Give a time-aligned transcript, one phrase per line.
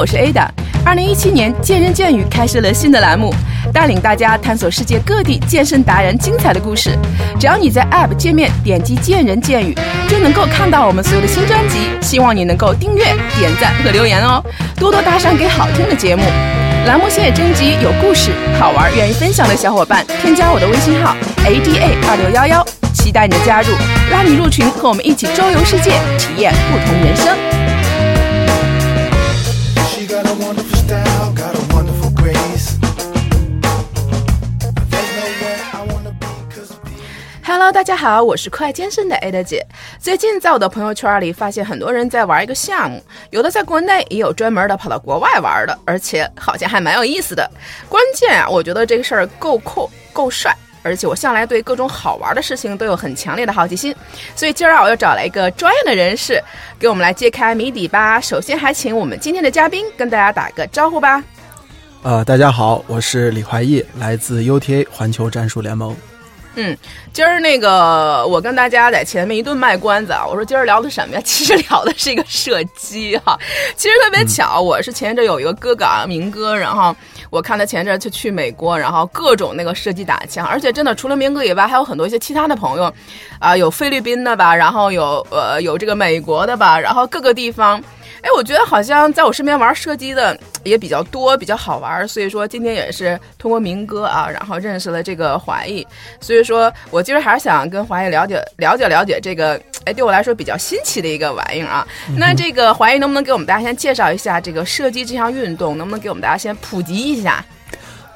[0.00, 0.48] 我是 Ada。
[0.82, 3.34] 二零一七年，见人见语开设了新的栏目，
[3.70, 6.98] 带领大家探索世界各地健身达人精彩的故事。
[7.38, 9.76] 只要你在 App 界面点击“见人见语”，
[10.08, 11.80] 就能够看到我们所有的新专辑。
[12.00, 13.04] 希望你能够订阅、
[13.38, 14.42] 点赞和留言哦，
[14.76, 16.22] 多多打赏给好听的节目。
[16.86, 23.68] 栏目现也征集有故事、好玩、愿意分享的小伙伴，添加我的微信号 ada 二六幺幺，期待你的加入，
[24.10, 27.36] 拉你入群，和我们一起周游世界，体验不同人生。
[30.10, 32.76] Got a wonderful style, got a wonderful grace.
[34.90, 36.90] There's nowhere I wanna be, cause be.
[37.44, 39.64] Hello，大家好，我是快健身的 Ada 姐。
[40.00, 47.48] 最近在我的朋友圈里发现很多人在玩一个项目，有的在国内，也有专门的跑到国外玩的，而且好像还蛮有意思的。
[47.88, 50.52] 关键啊，我觉得这个事儿够酷，够帅。
[50.82, 53.94] 而且我向来对各种好玩的事情都有很强烈的好奇心，
[54.34, 56.42] 所以今儿啊，我又找来一个专业的人士
[56.78, 58.20] 给我们来揭开谜底吧。
[58.20, 61.22] 首先，还请我们今天的嘉宾跟大家打个招呼吧。
[62.02, 65.94] 呃，大家好，我是李怀义，来自 UTA 环球战术联盟。
[66.56, 66.76] 嗯，
[67.12, 71.20] 今儿那个我跟大家在前面一顿卖关子啊，我说今儿聊的什么呀？
[71.24, 73.38] 其实聊的是一个射击哈。
[73.76, 76.94] 其实特别巧，我是前一阵有一个哥哥啊，明哥，然后
[77.30, 82.92] 我看他前阵就去美国，然后各种那个射击打枪，而且真的除了明哥以外，还有很多一些其他的朋友，
[83.38, 87.82] 啊、有菲律宾的吧，然后有呃有这个美国的吧，然后各个地方。
[88.22, 95.86] 哎，我觉得好像在我身边玩射击的也比较多，比较好玩，所以说今天也是通过明哥啊，然后认识了这个华裔，
[96.20, 101.86] 所以说我今儿还是想跟华裔了解了解了解这个，哎，对我来说比较新奇的一个玩意儿啊。
[102.16, 105.76] 那这个华裔能不能给我们大家先介绍一下这个射击这项运动？
[105.78, 107.44] 能不能给我们大家先普及一下？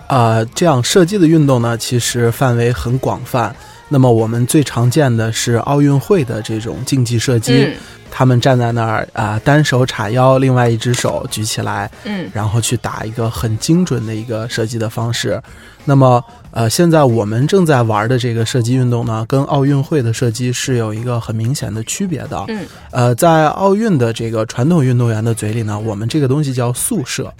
[0.08, 3.54] 呃，这样射击的运动呢，其实范围很广泛。
[3.88, 7.74] 那么我们最常见的是奥运会的这种竞技射击，嗯
[8.16, 15.42] 他们站在那儿啊、单手叉腰，另外一只手举起来，嗯然后去打一个很精准的一个射击的方式。
[15.84, 22.44] 那么，呃，现在我们正在玩的这个射击运动呢，跟奥运会的射击是有一个很明显的区别的。
[22.48, 27.30] 嗯，呃，在奥运的这个传统运动员的嘴里呢，我们这个东西叫速射。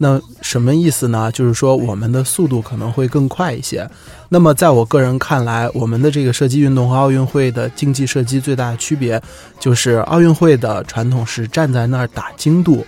[0.00, 1.30] 那什么意思呢？
[1.32, 3.88] 就是说我们的速度可能会更快一些。
[4.28, 9.20] 那么在我个人看来，我们的这个射击运动和奥运会的竞技射击最大的区别，
[9.58, 12.86] 就是奥运会的传统是站在那儿打精度，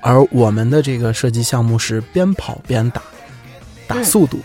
[0.00, 3.02] 而我们的这个射击项目是边跑边打，
[3.88, 4.38] 打嗯速度。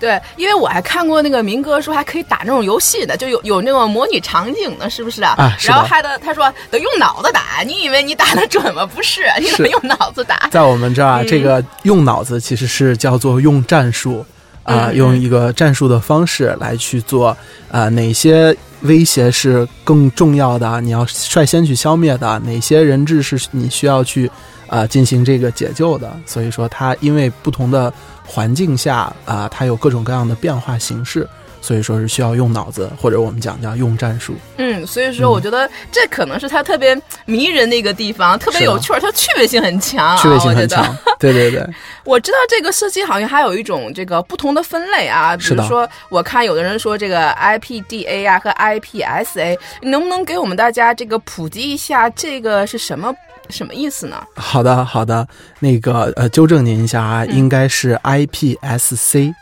[0.00, 5.34] 对，因为我还看过那个民哥说还可以打那种游戏的，就有有那种模拟场景的，是不是啊？
[5.36, 8.86] 啊是然后还得他说得用脑子打，你以为你打得准吗？
[8.86, 10.48] 不是，你是得用脑子打。
[10.50, 14.24] 在我们这儿这个用脑子其实是叫做用战术，
[14.62, 17.36] 啊、嗯用一个战术的方式来去做，
[17.70, 24.30] 啊，哪些威胁是更重要的，你要率先去消灭的，哪些人质是你需要去
[24.68, 26.10] 啊、进行这个解救的。
[26.24, 27.92] 所以说，它因为不同的
[28.24, 31.26] 环境下啊、它有各种各样的变化形式，
[31.60, 34.34] 所以说是需要用脑子，或者我们讲叫用战术。
[34.58, 40.16] 嗯，所以说我觉得这可能是它特别迷人的一个地方，特别有趣儿，它趣味性很强啊。
[40.16, 41.66] 趣味性很强，对对对，
[42.04, 53.14] 我知道这个射击好像还有一种这个不同的分类啊，比如说我看有的人说这个 IPDA 啊和 IPSA，你能不能给我们大家这个普及一下这个是什么
[53.50, 54.16] 什么意思呢？
[54.34, 55.26] 好的，好的，
[55.60, 59.34] 那个呃，纠正您一下啊，嗯应该是 IPSC。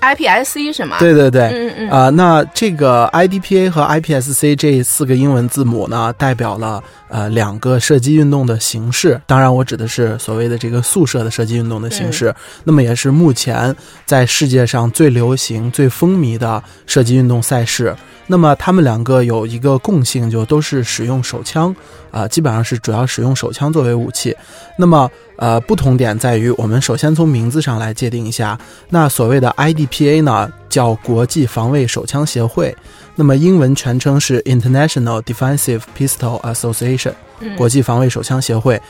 [0.00, 0.96] IPSC 是吗？
[0.98, 6.82] 对对对，嗯嗯啊、那这个 IDPA 和 IPSC 这四个英文字母呢，代表了
[7.14, 9.20] 呃两个射击运动的形式。
[9.24, 12.34] 当然，我指的是所谓的这个速射的射击运动的形式。
[12.64, 13.72] 那么，也是目前
[14.04, 17.94] 在世界上最流行、最风靡的射击运动赛事。
[18.26, 21.72] 那么，他们两个有一个共性，就都是使用手枪，
[22.10, 24.34] 啊、基本上是主要使用手枪作为武器。
[24.76, 28.58] 那么，呃，不同点在于，我们首先从名字上来界定一下。
[28.88, 32.74] 那所谓的 IDPA 呢，叫国际防卫手枪协会，
[33.16, 38.80] 那么英文全称是 International Defensive Pistol Association，嗯国际防卫手枪协会。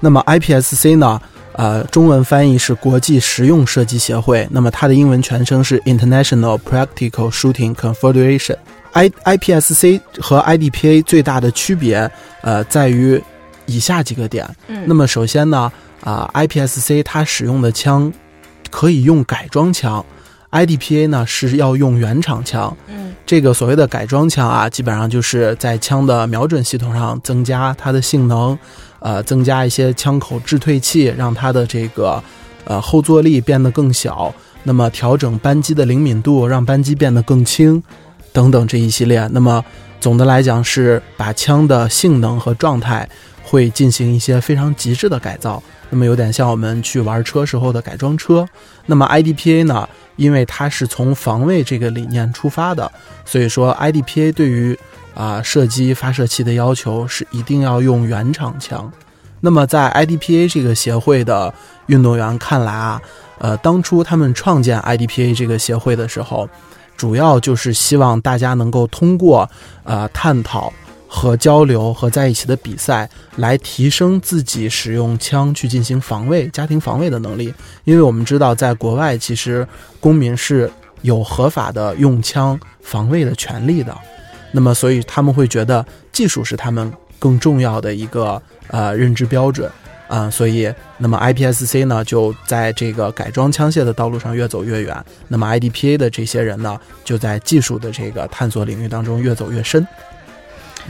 [0.00, 1.20] 那么 IPSC 呢，
[1.52, 8.56] 呃，中文翻译是国际实用射击协会，那么它的英文全称是 International Practical Shooting Confederation。
[8.92, 13.22] I IPSC 和 IDPA 最大的区别，呃，在于
[13.66, 14.48] 以下几个点。
[14.68, 15.70] 嗯那么首先呢，
[16.02, 18.10] 啊、IPSC 它使用的枪
[18.70, 20.04] 可以用改装枪
[20.56, 22.74] ，IDPA 呢是要用原厂枪。
[22.88, 28.56] 嗯这个所谓的改装枪啊，基本上就是在枪的瞄准系统上增加它的性能，
[29.00, 32.22] 呃，增加一些枪口制退器，让它的这个
[32.64, 34.32] 呃后坐力变得更小，
[34.62, 37.82] 那么调整扳机的灵敏度，让扳机变得更轻，
[38.32, 39.28] 等等这一系列。
[39.32, 39.64] 那么
[40.00, 43.08] 总的来讲是把枪的性能和状态
[43.42, 45.60] 会进行一些非常极致的改造，
[45.90, 48.46] 那么有点像我们去玩车时候的改装车。
[48.86, 52.90] 那么 IDPA 呢，因为它是从防卫这个理念出发的，
[53.24, 54.78] 所以说 IDPA 对于
[55.14, 58.90] 啊射击发射器的要求是一定要用原厂枪。
[59.40, 61.52] 那么在 IDPA 这个协会的
[61.86, 63.00] 运动员看来啊，
[63.38, 66.48] 呃，当初他们创建 IDPA 这个协会的时候，
[66.96, 69.48] 主要就是希望大家能够通过
[69.84, 70.72] 呃探讨
[71.16, 77.54] 和交流和在一起的比赛，来提升自己使用枪去进行防卫、家庭防卫的能力。
[77.84, 79.66] 因为我们知道，在国外其实
[79.98, 80.70] 公民是
[81.00, 83.96] 有合法的用枪防卫的权利的。
[84.52, 85.82] 那么，所以他们会觉得
[86.12, 89.70] 技术是他们更重要的一个呃认知标准。
[90.08, 94.94] 啊、所以，那么 IPSC 呢，就在这个改装枪械的道路上越走越远。
[95.28, 99.84] 那么 IDPA 的这些人呢，就在技术的这个探索领域当中越走越深。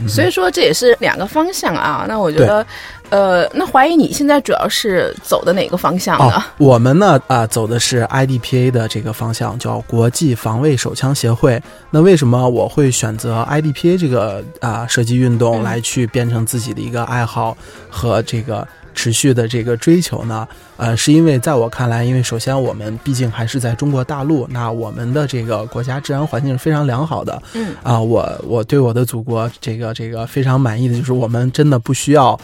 [0.07, 2.05] 所以说这也是两个方向啊。
[2.07, 2.65] 那我觉得，
[3.09, 6.35] 呃，那怀疑你现在主要是走的哪个方向呢？
[6.35, 11.61] 哦，我们呢啊、走的是 IDPA 的这个方向，叫国际防卫手枪协会。
[11.89, 17.55] 那为什么我会选择 IDPA 这个啊、射击运动嗯来去变成自己的一个爱好
[17.89, 18.67] 和这个
[18.97, 20.47] 持续的这个追求呢？
[20.75, 27.41] 呃，是因为在我看来，因为首先我们毕竟还是在中国大陆，那我们的这个国家治安环境是非常良好的。
[27.53, 32.37] 嗯啊、我我对我的祖国这个这个非常满意的就是我们真的不需要。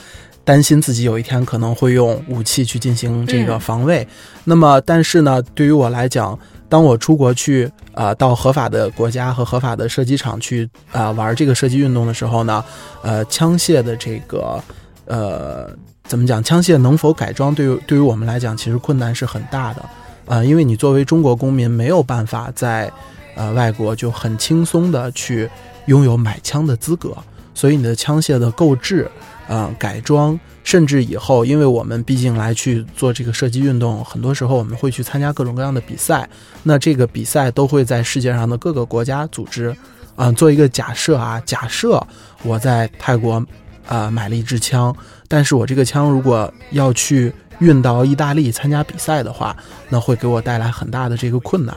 [0.46, 4.06] 担心自己有一天可能会用武器去进行这个嗯防卫，
[4.44, 7.64] 那么但是呢，对于我来讲，当我出国去
[7.94, 12.62] 啊、呃到合法的国家和合法的射击场去啊、呃玩这个射击运动的时候呢，
[13.04, 14.62] 呃，枪械的这个
[15.06, 15.70] 呃
[16.08, 19.86] 怎么讲，枪械能否改装，对于对于我们来讲，其实困难是很大的，
[20.26, 22.92] 呃，因为你作为中国公民没有办法在
[23.36, 25.50] 呃外国就很轻松的去
[25.88, 27.16] 拥有买枪的资格，
[27.54, 29.10] 所以你的枪械的购置。
[29.46, 36.28] 啊、改装，甚至以后，因为我们毕竟来去做这个射击运动，很多时候我们会去参加各种各样的比赛。
[36.64, 39.76] 那这个比赛都会在世界上的各个国家组织。
[40.16, 42.02] 啊、做一个假设啊，假设
[42.42, 43.46] 我在泰国
[43.88, 44.95] 啊、买了一支枪，
[45.27, 49.56] 但是我这个枪如果要去运到意大利参加比赛的话，
[49.89, 51.75] 那会给我带来很大的这个困难。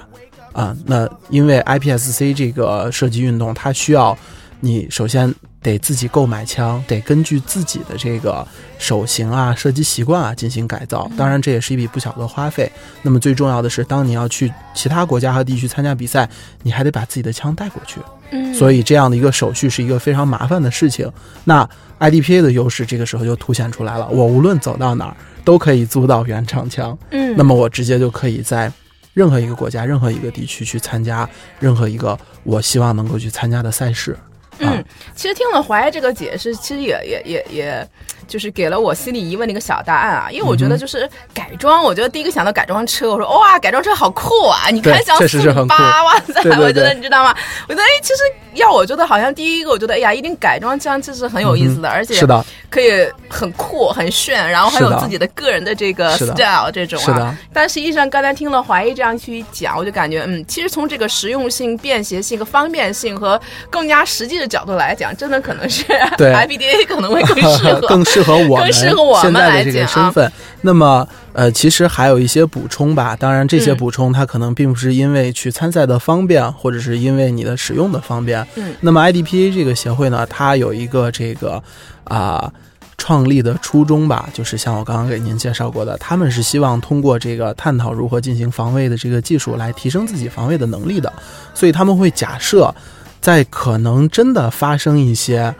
[0.52, 4.16] 啊，那因为 IPSC 这个射击运动，它需要
[4.60, 8.46] 你首先得自己购买枪，得根据自己的这个
[8.78, 11.10] 手型啊、射击习惯啊进行改造。
[11.14, 12.72] 当然，这也是一笔不小的花费。
[13.02, 16.26] 那么最重要的是，当你要去其他国家和地区参加比赛，
[16.62, 18.00] 你还得把自己的枪带过去。
[18.30, 21.10] 嗯，所以这样的一个手续是一个非常麻烦的事情。
[21.44, 21.68] 那
[21.98, 28.70] IDPA 的优势这个时候就凸显出来了，我无论走到哪儿都可以租到原厂枪，嗯，那么我直接就可以在
[29.14, 31.28] 任何一个国家、任何一个地区去参加
[31.58, 34.12] 任何一个我希望能够去参加的赛事。
[34.12, 34.20] 啊
[34.58, 34.82] 嗯，
[35.14, 37.88] 其实听了怀这个解释，其实也也也也，
[38.26, 40.28] 就是给了我心里疑问的一个小答案啊。
[40.30, 44.68] 因为我觉嗯得就是改装，我觉得第一个想到改装车，我说哇，改装车好酷啊！
[44.70, 47.34] 你看像确实是很酷八，哇塞，我觉得你知道吗？
[47.68, 48.22] 我觉得哎，其实
[48.54, 57.04] 要我觉得好像第一个，我觉得哎呀，一定改装枪其实很有意思的，而且嗯是的，可以很酷、很炫，然后还有自己的个人的这个 style 这种啊。
[57.04, 63.40] 是的但实际上，刚才听了怀疑这样去讲，我就感觉，嗯，其实从这个实用性、便携性和方便性和
[63.70, 65.84] 更加实际的角度来讲，真的可能是
[66.16, 67.80] 对 IPDA 可能会更适合。
[67.86, 70.30] 更适合我们现在的这个身份。
[70.62, 73.14] 那么，呃，其实还有一些补充吧。
[73.14, 78.46] 当然，这些嗯补充它可能并不是因为去参赛的方便，或者是因为你的使用的方便。
[78.56, 81.62] 嗯那么 IDPA 这个协会呢，它有一个这个
[82.04, 82.52] 啊。
[82.98, 91.12] 创立的初衷吧，就是像我刚刚给您介绍过的，他们是希望通过这个探讨如何进行防卫的这个技术，来提升自己防卫的能力的。
[91.52, 92.74] 所以他们会假设，
[93.20, 95.54] 在可能真的发生一些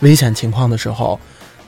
[0.00, 1.18] 危险情况的时候，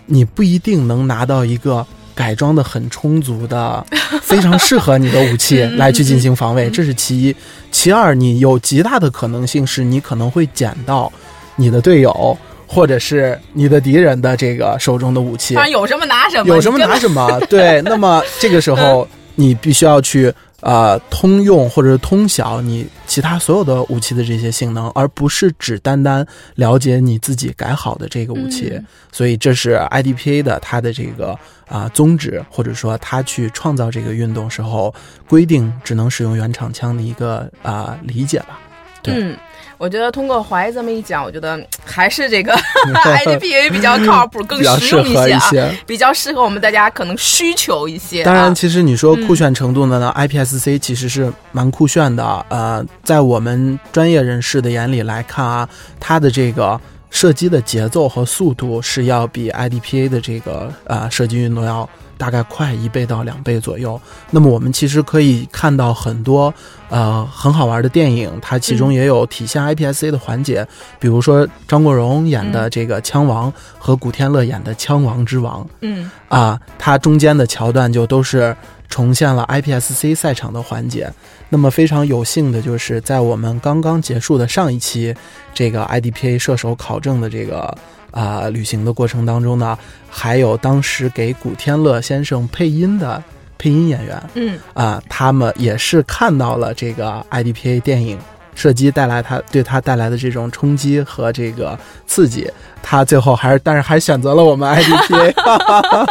[0.06, 3.84] 你不一定能拿到一个改装的很充足的、
[4.22, 7.34] 非常适合你的武器嗯来去进行防卫，这是其一。
[7.70, 11.12] 其二，你有极大的可能性是你可能会捡到
[11.56, 15.54] 你的队友或者是你的敌人的这个手中的武器。
[15.70, 17.40] 有什么拿什么，有什么拿什么。
[17.48, 20.32] 对，那么这个时候 你必须要去
[20.64, 28.70] 呃通用或者是通晓你其他所有的武器的这些性能，而不是只单单了解你自己改好的这个武器。
[28.74, 34.92] 嗯所以这是 IDPA 的它的这个啊、宗旨，或者说它去创造这个运动时候
[35.28, 38.58] 规定只能使用原厂枪的一个啊、理解吧。
[39.04, 39.36] 对嗯，
[39.78, 42.52] 我觉得通过怀这么一讲，我觉得嗯 还是这个
[43.24, 45.74] IDPA 比较靠谱， 更适实用一些啊。
[45.86, 48.24] 比较适合我们大家可能需求一些、啊。
[48.24, 52.46] 当然，其实你说嗯酷炫程度呢，呢 IPSC 其实是蛮酷炫的。
[52.48, 55.68] 呃，在我们专业人士的眼里来看啊，
[56.00, 64.00] 它的这个射击的节奏和速度是要比 IDPA 的这个呃射击运动要大概快一倍到两倍左右。
[64.30, 66.52] 那么我们其实可以看到很多
[66.88, 70.66] 呃很好玩的电影，它其中也有体现 IPSC 的环节，
[70.98, 78.56] 比如说张国荣演的这个《枪王》和古天乐演的《枪王之王》嗯啊，它中间的桥段就都是
[78.88, 81.12] 重现了 IPSC 赛场的环节。
[81.48, 85.14] 那么非常有幸的就是在我们刚刚结束的上一期
[85.52, 87.72] 这个 IDPA 射手考证的这个
[88.14, 89.76] 啊、旅行的过程当中呢，
[90.08, 93.20] 还有当时给古天乐先生配音的
[93.58, 94.58] 配音演员嗯。
[94.72, 98.16] 啊、他们也是看到了这个 IDPA 电影
[98.54, 102.48] 射击带来他对他带来的这种冲击和这个刺激，
[102.84, 106.06] 他最后还是但是还选择了我们 IDPA，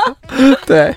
[0.67, 0.93] 对，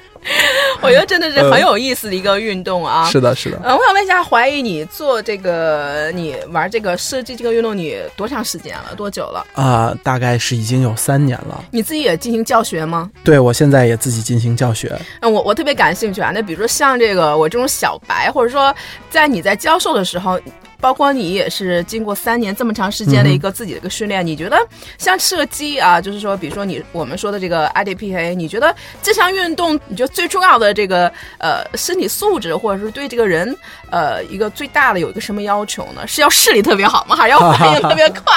[0.82, 3.04] 我觉得真的是很有意思的一个运动啊。
[3.10, 3.60] 是的，是的。
[3.62, 8.94] 呃，我想问一下，怀疑你做这个，你玩这个设计这个运动，你多长时间了？
[8.96, 9.46] 多久了？
[9.54, 11.64] 啊、大概是已经有三年了。
[11.70, 13.10] 你自己也进行教学吗？
[13.24, 14.96] 对我现在也自己进行教学。
[15.20, 16.30] 嗯，我我特别感兴趣啊。
[16.34, 18.74] 那比如说像这个我这种小白，或者说
[19.10, 20.40] 在你在教授的时候，
[20.80, 24.56] 包括你也是经过三年这么长时间的一个自己的一个训练，你觉得
[24.98, 33.56] 像射击啊，就是说，比如说你我们说的这个 IDPA，你觉得这项运动，你觉得最重要的这个呃身体素质，或者是对这个人
[33.90, 36.06] 呃一个最大的有一个什么要求呢？
[36.06, 37.16] 是要视力特别好吗？
[37.16, 38.32] 还是要 反应特别快？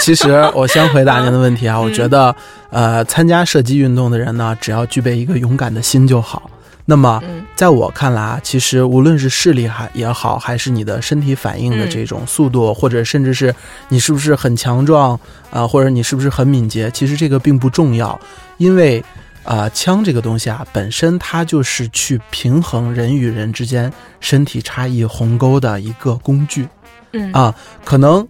[0.00, 2.34] 其实我先回答您的问题啊，我觉得，
[2.70, 6.48] 呃，参加射击运动的人呢，只要具备一个勇敢的心就好。
[6.92, 7.40] 那么，嗯。
[7.54, 13.54] 在我看来啊，其实无论是视力还也好，还是你的身体反应的这种速度，或者甚至是
[13.88, 15.18] 你是不是很强壮
[15.50, 18.18] 啊、或者你是不是很敏捷，其实这个并不重要，
[18.58, 19.02] 因为
[19.44, 26.68] 啊、枪这个东西啊，本身它就是去平衡人与人之间身体差异鸿沟的一个工具。
[27.12, 27.32] 嗯。
[27.32, 28.26] 啊，可能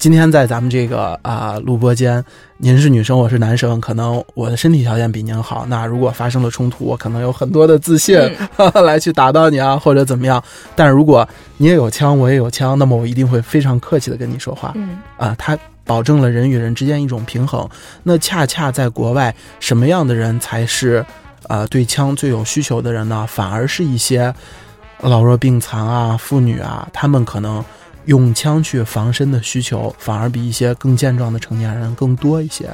[0.00, 2.24] 今天在咱们这个啊、录播间，
[2.56, 8.18] 您是女生，我是男生，可能我的身体条件比您好，那如果发生了冲突，我可能有很多的自信、
[8.82, 10.42] 来去打到你啊，或者怎么样。
[10.74, 11.28] 但如果
[11.58, 14.72] 你也有枪，我也有枪，那么我一定会非常客气的跟你说话。
[14.74, 15.54] 嗯啊，它
[15.84, 17.68] 保证了人与人之间一种平衡。
[18.02, 21.04] 那恰恰在国外，什么样的人才是
[21.42, 23.26] 呃对枪最有需求的人呢？
[23.28, 24.34] 反而是一些
[25.02, 27.62] 老弱病残啊、妇女啊，他们可能
[28.06, 32.68] 用枪去防身的需求，反而比一些更健壮的成年人更多一些。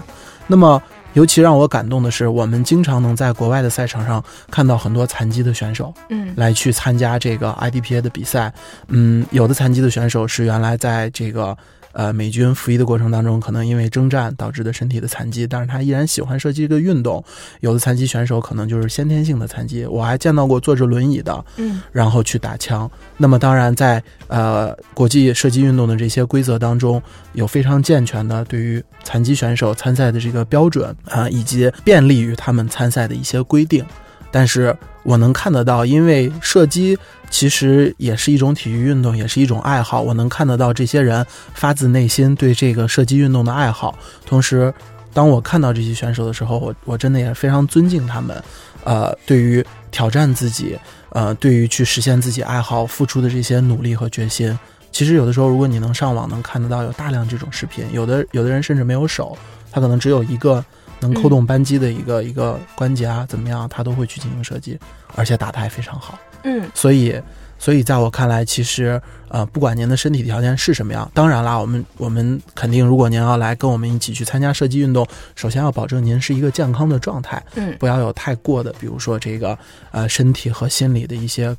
[0.46, 0.82] 那么。
[1.16, 8.52] 尤其让我感动的是，我们经常能在国外的赛场上看到很多残疾的选手，嗯来去参加这个 IDPA 的比赛。
[8.88, 11.56] 嗯，有的残疾的选手是原来在这个
[11.96, 17.24] 呃美军服役的过程当中，可能因为征战导致的身体的残疾，但是他依然喜欢射击这个运动。
[17.60, 22.88] 有的残疾选手可能就是先天性的残疾，我还见到过坐着轮椅的，嗯然后去打枪。
[23.16, 33.82] 那么当然在呃国际射击运动的这些规则当中，有非常健全的对于残疾选手参赛的这个标准啊、以及便利于他们参赛的一些规定。
[34.30, 36.98] 但是我能看得到，因为射击
[37.30, 40.02] 其实也是一种体育运动，也是一种爱好。
[40.02, 43.96] 我能看得到这些人发自内心对这个射击运动的爱好。
[44.26, 44.74] 同时，
[45.14, 48.42] 当我看到这些选手的时候，我我真的也非常尊敬他们。
[48.82, 50.76] 呃，对于挑战自己，
[51.10, 54.58] 呃，对于去实现自己爱好付出的这些努力和决心。
[54.92, 59.36] 其实有的时候，如果你能上网能看得到有大量这种视频，有的有的人甚至没有手，
[59.70, 60.64] 他可能只有一个
[61.00, 64.78] 能扣动扳机的一个、一个关节啊，怎么样，他都会去进行射击，
[65.14, 66.18] 而且打的还非常好。
[66.44, 67.20] 嗯所以，
[67.58, 79.58] 所以在我看来，其实呃，不管您的身体条件是什么样，当然啦，我们我们肯定，如果您要来跟我们一起去参加射击运动，首先要保证您是一个健康的状态，嗯不要有太过的，比如说这个
[79.90, 81.56] 呃身体和心理的一些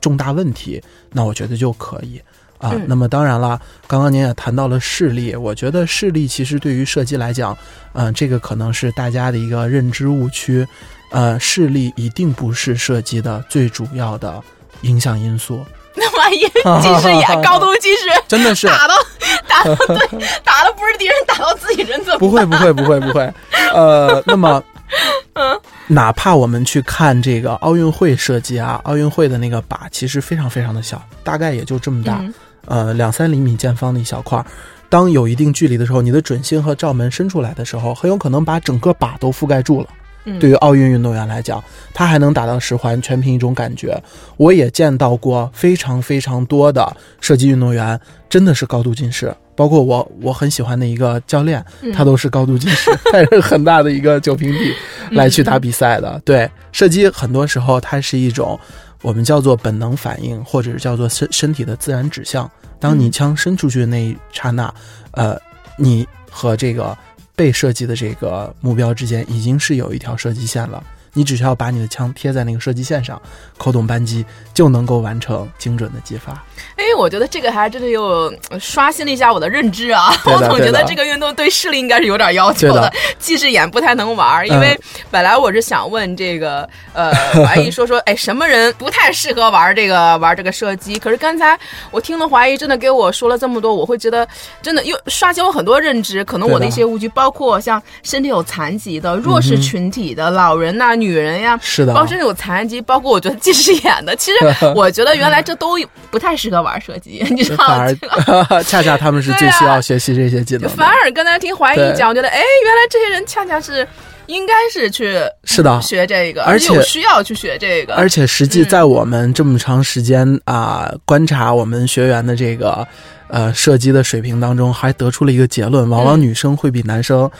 [0.00, 2.20] 重大问题，那我觉得就可以。
[2.58, 2.84] 啊，嗯。
[2.86, 7.56] 那么当然了，刚刚您也谈到了视力，我觉得视力其实对于射击来讲，
[7.94, 10.66] 嗯、这个可能是大家的一个认知误区，
[11.10, 14.42] 呃，视力一定不是射击的最主要的
[14.82, 15.64] 影响因素，
[15.96, 16.40] 那万一
[16.82, 18.66] 近视眼、高度近视，真的是。
[18.66, 18.94] 打到
[19.48, 23.32] 打到对，打的不是敌人，打到自己人怎么不会不会不会不会，
[23.72, 24.62] 呃，那么，
[25.34, 25.58] 嗯。
[25.90, 32.34] 哪怕我们去看这个奥运会射击啊，奥运会的那个靶其实非常非常的小，大概也就这么大，嗯
[32.68, 34.46] 呃，两三厘米见方的一小块儿。
[34.88, 39.88] 当有一定距离的时候，你的准星和照门伸出来的时候，很有可能把整个靶都覆盖住了。
[40.24, 41.62] 嗯对于奥运运动员来讲，
[41.94, 43.98] 他还能打到十环，全凭一种感觉。
[44.36, 47.98] 我也见到过非常非常多的射击运动员，
[48.28, 49.34] 真的是高度近视。
[49.56, 54.74] 包括我我很喜欢的一个教练，嗯他都是高度近视， 带着很大的一个酒瓶底
[55.12, 56.20] 来去打比赛的。
[56.24, 58.58] 对，射击很多时候它是一种
[59.02, 62.50] 我们叫做本能反应，或者是叫做身身体的自然指向。
[62.80, 64.72] 当你枪伸出去的那一刹那，
[65.12, 65.36] 呃，
[65.76, 66.96] 你和这个
[67.34, 70.82] 被射击的这个目标之间已经是有一条射击线了。
[71.18, 73.20] 你只需要把你的枪贴在那个射击线上，
[73.56, 76.32] 扣动扳机，就能够完成精准的击发。
[76.76, 80.12] 哎，我觉得这个还真的又呃刷新了一下我的认知啊！
[80.26, 84.46] 我总觉得这个运动对视力应该是有点要求的，近视眼不太能玩儿。
[84.46, 87.12] 因嗯为本来我是想问这个呃
[87.44, 91.00] 华谊说说，哎，什么人不太适合玩这个玩这个射击？
[91.00, 91.58] 可是刚才
[91.90, 94.26] 我听了华谊真的给我说了这么多，我会觉得
[94.62, 104.38] 真的又刷新我很多认知，可能我的一些误区，包括像身体有残疾的、弱势群体的、老人呐、女人呀，是的包括有残疾，包括我觉得近视眼的，其实
[104.74, 105.78] 我觉得原来这都
[106.10, 107.86] 不太适合玩射击， 你知道吗？
[108.66, 110.94] 恰恰他们是最需啊要学习这些技能反的。
[111.04, 113.86] 而刚才听怀疑对讲，我觉得哎，原来这些人恰恰是
[114.26, 122.86] 应该是去是的，学这个，而且需要去学这个，而且实际嗯在我们这么长时间啊、观察我们学员的这个
[123.28, 127.30] 呃射击的水平当中，还得出了一个结论：往往嗯女生会比男生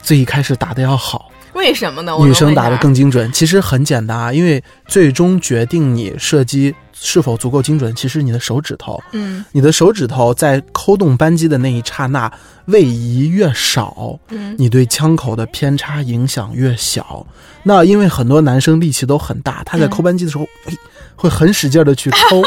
[0.00, 1.30] 最一开始打的要好。
[1.58, 2.16] 为什么呢？
[2.20, 9.44] 女生打的更精准，其实很简单啊，因为最终决定你射击是否足够精准，其实你的手指头，嗯。
[9.50, 12.30] 你的手指头在扣动扳机的那一刹那
[12.66, 14.54] 位移越少，嗯。
[14.56, 17.26] 你对枪口的偏差影响越小。
[17.64, 20.74] 那因为很多男生力气都很大，他在嗯扣扳机的时候，哎
[21.16, 22.40] 会很使劲的去 抠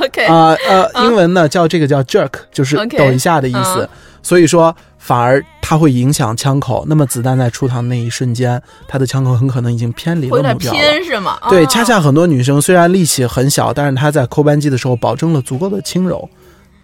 [0.00, 3.82] ，OK，啊呃英文呢叫这个叫 jerk，就是抖一下的意思。
[3.82, 3.88] 嗯。
[4.22, 6.82] 所以说，反而它会影响枪口。
[6.88, 10.72] 那么子弹在出膛那一瞬间，它的枪口很可能已经偏离了目标
[11.04, 11.36] 是吗？
[11.50, 16.26] 对，哦恰恰很多女生虽然力气很小，但是她在扣扳机的时候保证了足够的轻柔，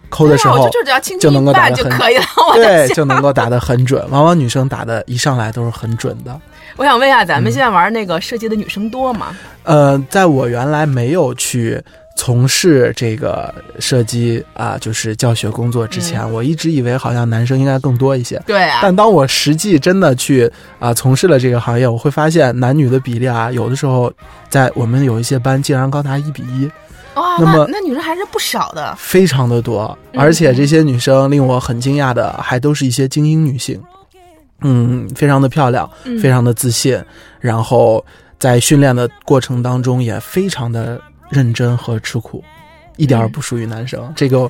[0.09, 2.23] 扣的时候就只要轻轻就能够打得很可以了。
[2.53, 4.05] 对就能够打得很准。
[4.11, 6.39] 往往女生打的一上来都是很准的。
[6.81, 9.37] 我想问一下，咱嗯们现在玩那个射击的女生多吗？
[9.61, 11.79] 呃，在我原来没有去
[12.15, 18.41] 从事这个射击啊、就是教学工作之前，我一直以为好像男生应该更多一些。
[18.47, 24.11] 对啊，但当我实际真的去啊、从事了这个行业，我会发现男女的比例啊，有的时候
[24.49, 26.65] 在我们有一些班竟然高达一比一，
[27.13, 28.95] 哇，那么那女生还是不少的。
[28.97, 29.95] 非常的多。
[30.13, 33.79] 嗯而且这些女生令我很惊讶的，还都是一些精英女性，
[34.61, 36.19] 嗯，非常的漂亮，嗯。
[36.19, 37.03] 非常的自信，
[37.39, 38.03] 然后
[38.39, 42.43] 在训练的过程当中也非常的认真和吃苦，
[42.97, 44.11] 一点儿嗯不属于男生。
[44.15, 44.49] 这个，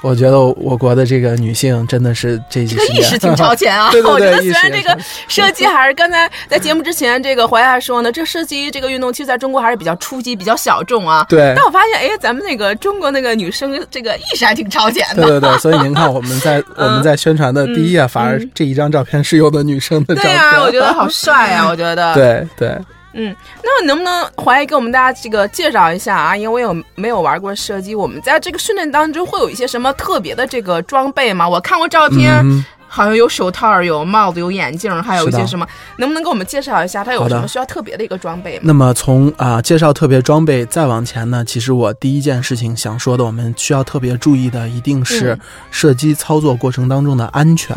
[0.00, 3.90] 我觉得我国的这个女性真的是这几这个意识挺超前啊！
[3.92, 11.24] 对对对我觉得虽然这个射击还是刚才在节目之前，这个怀还说呢，这射击这个运动其实在中国还是比较初级、比较小众啊。
[11.28, 15.22] 对但我发现，哎，咱们那个中国那个女生这个意识还挺超前的。
[15.22, 20.32] 对对对， 所以您看我们在我们在宣传的第一页，反而这一张照片是有的女生的照片。
[20.32, 21.68] 对呀、我觉得好帅啊！
[21.68, 22.14] 我觉得。
[22.14, 22.76] 对对，
[23.14, 26.36] 嗯，那么能不能怀疑给我们大家这个介绍一下啊？
[26.36, 31.48] 因为我有没有玩过射击，我们在这个训练当中会有一些什么特别的这个装备吗？
[31.48, 32.32] 我看过照片。
[32.44, 35.66] 嗯，好像有手套、有帽子、有眼镜，还有一些什么？
[35.96, 38.64] 能不能给我们介绍一下，它有什么需要特别的一个装备吗？
[38.64, 47.74] 那么从啊、介绍特别装备再往前呢，其实我第一件事情想说的，我们需要特别注意的，一定是嗯射击操作过程当中的安全。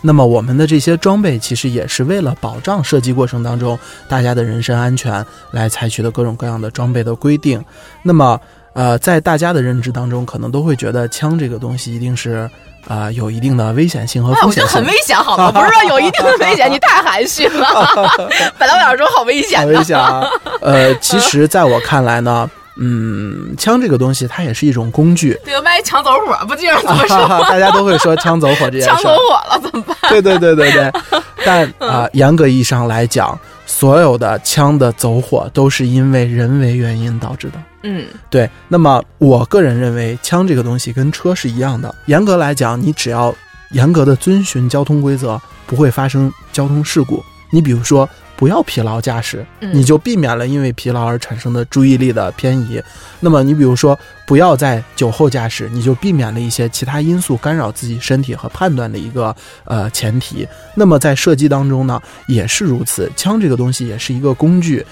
[0.00, 7.64] 那么我们的这些装备其实也是为了保障射击过程当中大家的人身安全来采取的各种各样的装备的规定。
[8.02, 8.40] 那么
[8.74, 12.48] 呃，在大家的认知当中，可能都会觉得枪这个东西一定是
[12.86, 15.02] 啊、呃有一定的危险性和哎，风险性我觉得很危。
[15.04, 15.50] 险，好吗？
[15.50, 18.08] 不是说有一定的危险，你太含蓄了。
[18.56, 20.22] 本来我想说好危险危，险啊！
[20.60, 22.48] 呃，其实在我看来呢，
[22.80, 27.40] 嗯，枪这个东西它也是一种工具，对，万一枪走火，不就是这么说吗？
[27.50, 29.08] 大家都会说枪走火这件事枪走。
[29.10, 29.96] 火了怎么办？
[30.08, 30.92] 对对对对对，
[31.44, 37.54] 但啊、严格意义上来讲，所有的枪的走火都是因为人为原因导致的。
[37.82, 41.94] 嗯对，那么我个人认为，枪这个东西跟车是一样的。
[42.06, 43.34] 严格来讲，你只要
[43.70, 47.24] 严格的遵循交通规则，不会发生交通事故。
[47.50, 52.80] 你比如说，不要疲劳驾驶，嗯你就避免了因为疲劳而产生的注意力的偏移。
[53.18, 53.98] 那么你比如说，
[54.28, 60.46] 不要在酒后驾驶，你就避免了一些其他因素干扰自己身体和判断的一个呃前提。
[60.76, 63.10] 那么在射击当中呢，也是如此。
[63.16, 64.86] 枪这个东西也是一个工具，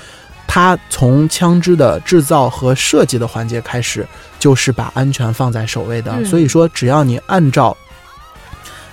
[0.49, 4.05] 它从枪支的制造和设计的环节开始，
[4.41, 6.11] 就是把安全放在首位的。
[6.17, 7.77] 嗯所以说，只要你按照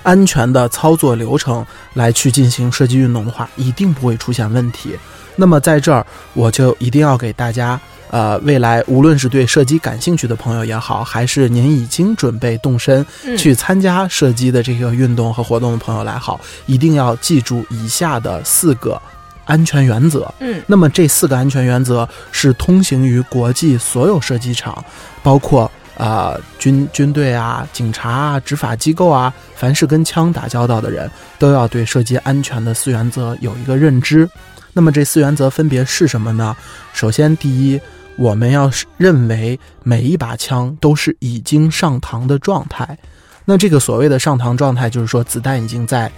[0.03, 4.95] 安全的操作流程来去进行射击运动的话，一定不会出现问题。
[5.35, 7.79] 那么在这儿，我就一定要给大家，
[8.11, 19.01] 呃，未来无论是对射击感兴趣的朋友也好，还是您已经准备动身嗯去参加射击的这个运动和活动的朋友来好，一定要记住以下的四个
[19.45, 20.31] 安全原则。
[20.39, 24.85] 嗯那么这四个安全原则是通行于国际所有射击场，
[25.23, 34.29] 包括啊、军军队啊、警察啊、执法机构啊，凡是跟枪打交道的人，都要对射击安全的四原则有一个认知。
[34.73, 36.55] 那么这四原则分别是什么呢？
[36.93, 37.79] 首先，第一，
[38.15, 42.97] 我们要认为每一把枪都是已经上膛的状态。
[43.45, 46.11] 那这个所谓的上膛状态，就是说子弹已经在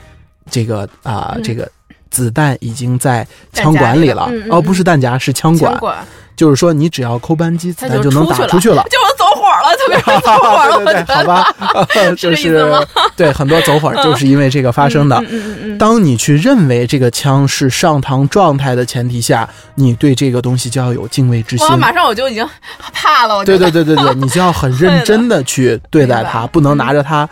[0.49, 1.69] 这个啊、嗯这个
[2.09, 5.73] 子弹已经在枪管里了，哦，不是弹夹，是枪管。
[5.73, 6.05] 枪管，
[6.37, 8.85] 就是说，你只要扣扳机，子弹就能打出出去了。
[9.69, 11.53] 了，特别是走火了， 对对对，好吧，
[12.17, 15.21] 就是对很多走火就是因为这个发生的。
[15.77, 21.67] 当你去认为这个枪是上膛状态的前提下，你对这个东西就要有敬畏之心。
[21.67, 22.47] 哇，马上我就已经
[22.93, 27.27] 怕了，我对对对对对，你就要很认 真的去对待它，不能拿着它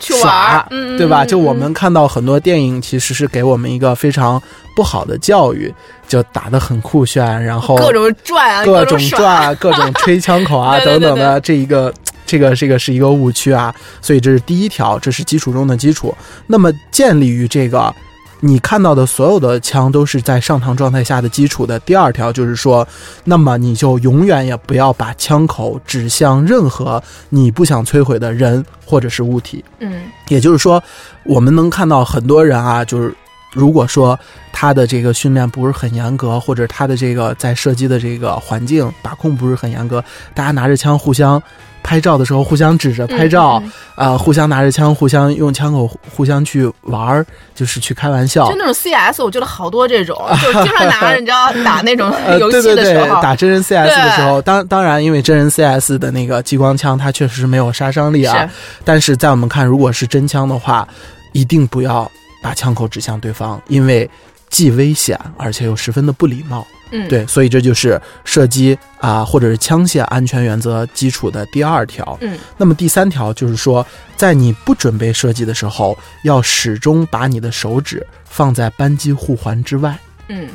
[0.00, 1.24] 耍，对吧？
[1.24, 4.40] 嗯就我们看到很多电影，其实是给我们一个非常
[4.74, 5.72] 不好的教育，
[6.06, 8.84] 就打得很酷炫，然后各种转啊，各
[9.74, 11.92] 种吹枪口啊等等的，这一个
[12.26, 16.16] 这个这个是一个误区啊，所以这是第一条，这是基础中的基础。
[16.46, 17.94] 那么建立于这个。
[18.40, 21.78] 你看到的所有的枪都是在上膛状态下的基础的。
[21.80, 22.86] 第二条就是说，
[23.24, 29.64] 那么你就永远也不要把枪口指向任何你不想摧毁的人或者是物体。
[29.80, 30.82] 嗯也就是说，
[31.24, 33.12] 我们能看到很多人啊，就是
[33.52, 34.18] 如果说
[34.52, 41.42] 他的这个训练不是很严格，或者他的这个在射击的这个环境把控不是很严格，大家拿着枪互相
[41.88, 43.62] 拍照的时候互相指着拍照，
[43.96, 47.24] 嗯啊、互相拿着枪互相用枪口互相去玩儿，
[47.54, 48.54] 就是去开玩笑就。
[48.58, 58.36] 那种 CS，我觉得好多这种， 就是经常拿着，你知道打那种 呃，游戏的时候，，打真人 CS 的时候，当当然，因为真人 CS 的那个激光枪，它确实是没有杀伤力啊。
[58.42, 58.50] 是
[58.84, 60.86] 但是在我们看，如果是真枪的话，
[61.32, 62.10] 一定不要
[62.42, 64.08] 把枪口指向对方，因为
[64.50, 66.66] 既危险而且又十分的不礼貌。
[66.90, 72.16] 嗯，对，所以这就是射击啊、或者是枪械安全原则基础的第二条。
[72.22, 79.98] 嗯那么第三条就是说，在你不准备射击的时候，要始终把你的手指放在扳机护环之外。
[80.28, 80.48] 嗯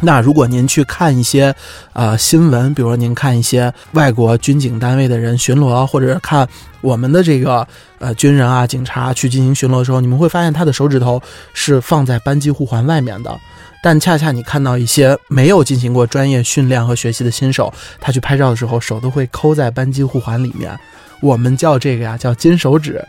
[0.00, 1.54] 那如果您去看一些
[1.92, 6.48] 呃新闻，比如说您看一些外国军警单位的人巡逻，或者是看
[6.80, 7.66] 我们的这个
[7.98, 11.20] 呃军人啊、警察去进行巡逻的时候，你们会发现他的手指头
[11.52, 13.38] 是放在扳机护环外面的。
[13.82, 20.78] 但恰恰你看到一些没有进行过专业训练和学习的新手，他去拍照的时候，手都会抠在扳机护环里面。
[21.20, 23.04] 我们叫这个呀叫金手指。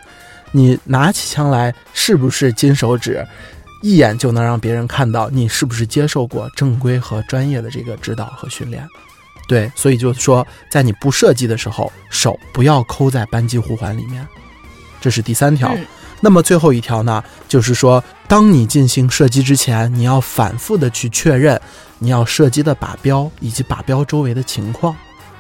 [0.54, 3.26] 你拿起枪来是不是金手指？
[3.82, 8.88] 一眼就能让别人看到你是不是接受过正规和专业的这个指导和训练。
[9.48, 14.26] 对，所以就是说，在你不射击的时候，手不要抠在扳机护环里面，
[15.02, 15.74] 这是第三条。
[15.76, 15.86] 嗯
[16.24, 21.60] 那么最后一条呢，就是说，当你进行射击之前，你要反复的去确认
[21.98, 24.96] 你要射击的靶标以及靶标周围的情况，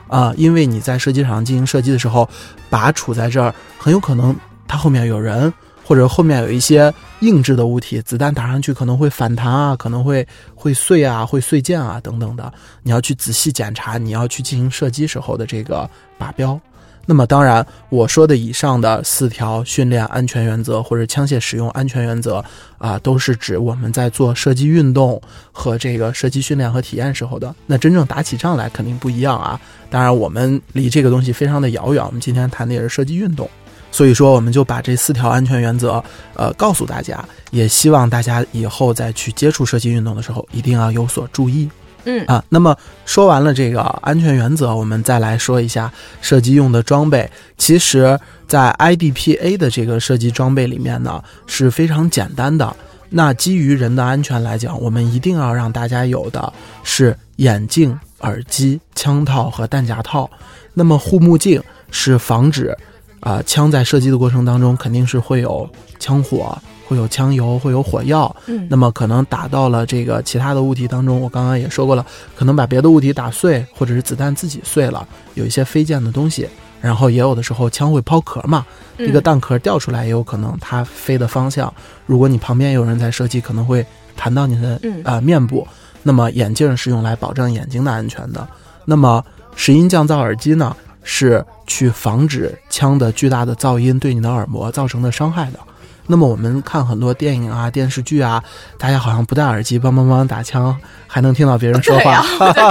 [0.07, 2.27] 啊、因为你在射击场进行射击的时候，
[2.71, 4.35] 靶处在这儿，很有可能
[4.67, 12.51] 它后面有人，或者后面有一些硬质的物体，子弹打上去可能会反弹啊，可能会会碎啊，会碎箭啊等等的，
[12.83, 15.89] 你要去仔细检查，你要去进行射击时候的这个
[16.19, 16.59] 靶标。
[17.03, 22.45] 那么当然，我说的以上的四条训练安全原则或者枪械使用安全原则
[22.77, 25.19] 啊，都是指我们在做射击运动
[25.51, 27.53] 和这个射击训练和体验时候的。
[27.65, 29.59] 那真正打起仗来肯定不一样啊。
[29.89, 32.05] 当然，我们离这个东西非常的遥远。
[32.05, 33.49] 我们今天谈的也是射击运动，
[33.91, 41.69] 所以说我们就把这四条安全原则呃告诉大家，也希望大家以后再去接触射击运动的时候一定要有所注意。
[42.05, 42.75] 嗯啊，那么
[43.05, 47.29] 说完了这个安全原则，我们再来说一下射击用的装备。
[47.59, 52.75] 其实，在 IDPA 的这个射击装备里面呢，是非常简单的。
[53.09, 56.51] 那基于人的安全来讲，我们一定要让大家有的
[56.83, 60.27] 是眼镜、耳机、枪套和弹夹套。
[60.73, 62.75] 那么护目镜是防止
[63.21, 68.35] 啊、枪在射击的过程当中肯定是会有枪火、会有枪油、会有火药。
[68.47, 72.05] 嗯那么可能打到了这个其他的物体当中，我刚刚也说过了，
[72.35, 76.49] 可能把别的物体打碎，或者是子弹自己碎了，有一些飞溅的东西。
[76.81, 78.65] 然后也有的时候枪会抛壳嘛，
[78.97, 81.71] 一这个弹壳掉出来也有可能它飞的方向，
[82.07, 83.85] 如果你旁边有人在射击，可能会
[84.17, 85.67] 弹到你的嗯啊、面部。
[86.01, 88.47] 那么眼镜是用来保障眼睛的安全的。
[88.83, 89.23] 那么
[89.55, 95.59] 石英降噪耳机呢，是去防止枪的巨大的噪音对你的耳膜造成的伤害的。
[96.07, 98.43] 那么我们看很多电影啊、电视剧啊，
[98.77, 100.75] 大家好像不戴耳机，梆梆梆打枪，
[101.07, 102.21] 还能听到别人说话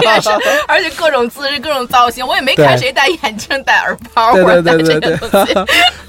[0.00, 0.08] 对。，
[0.68, 5.66] 而且各种姿势、各种造型，我也没看谁戴眼镜、戴耳包对或者对对对戴这个。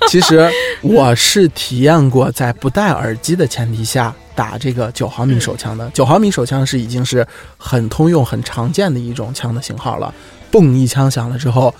[0.09, 5.89] 其实我是体验过在不戴耳机的前提下打这个九毫米手枪的。
[5.91, 10.13] 九毫米手枪是已经是很通用、很常见的一种枪的型号了。
[10.51, 11.73] 嘣一枪响了之后，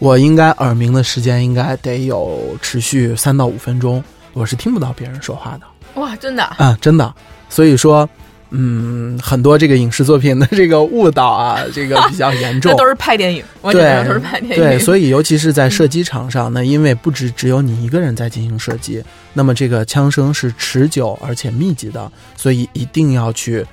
[0.00, 7.14] 我应该耳鸣的时间应该得有持续三到五分钟，我是听不到别人说话的哇，真的，啊，真的。
[7.50, 8.08] 所以说，
[8.48, 12.78] 嗯，很多这个影视作品的这个误导啊，这个比较严重 那。
[12.78, 14.56] 都是拍电影，我只能说都是拍电影。
[14.56, 23.66] 对，所以尤其是在射击场上那，因为不止只有你一个人在进行射击，那么这个枪声是持久而且密集的，所以一定要去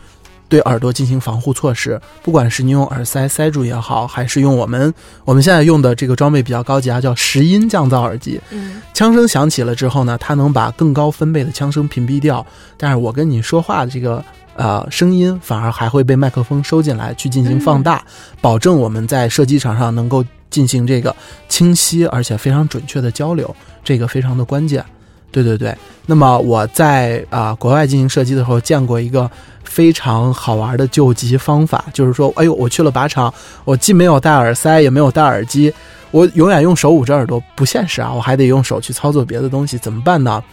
[0.49, 1.99] 对耳朵进行防护措施。
[2.23, 4.93] 不管是你用耳塞塞住也好，还是用我们
[5.25, 8.39] 我们现在用的这个装备比较高级啊，叫拾音降噪耳机。
[8.51, 12.45] 嗯，枪声响起了之后呢，它能把更高分贝的枪声屏蔽掉，
[12.77, 14.23] 但是我跟你说话的这个
[14.55, 18.03] 呃声音反而还会被麦克风收进来去进行放大，
[18.41, 21.15] 保证我们在射击场上能够进行这个
[21.49, 24.83] 清晰而且非常准确的交流，这个非常的关键。
[25.31, 29.29] 对对对，那么我在啊、国外进行射击的时候见过一个
[29.63, 33.31] 非常好玩的救急方法，就是说，哎呦，我去了靶场，
[33.65, 35.71] 我既没有戴耳塞，也没有戴耳机，
[36.11, 40.43] 我永远用手捂着耳朵不现实啊，我还得用手去操作别的东西，怎么办呢？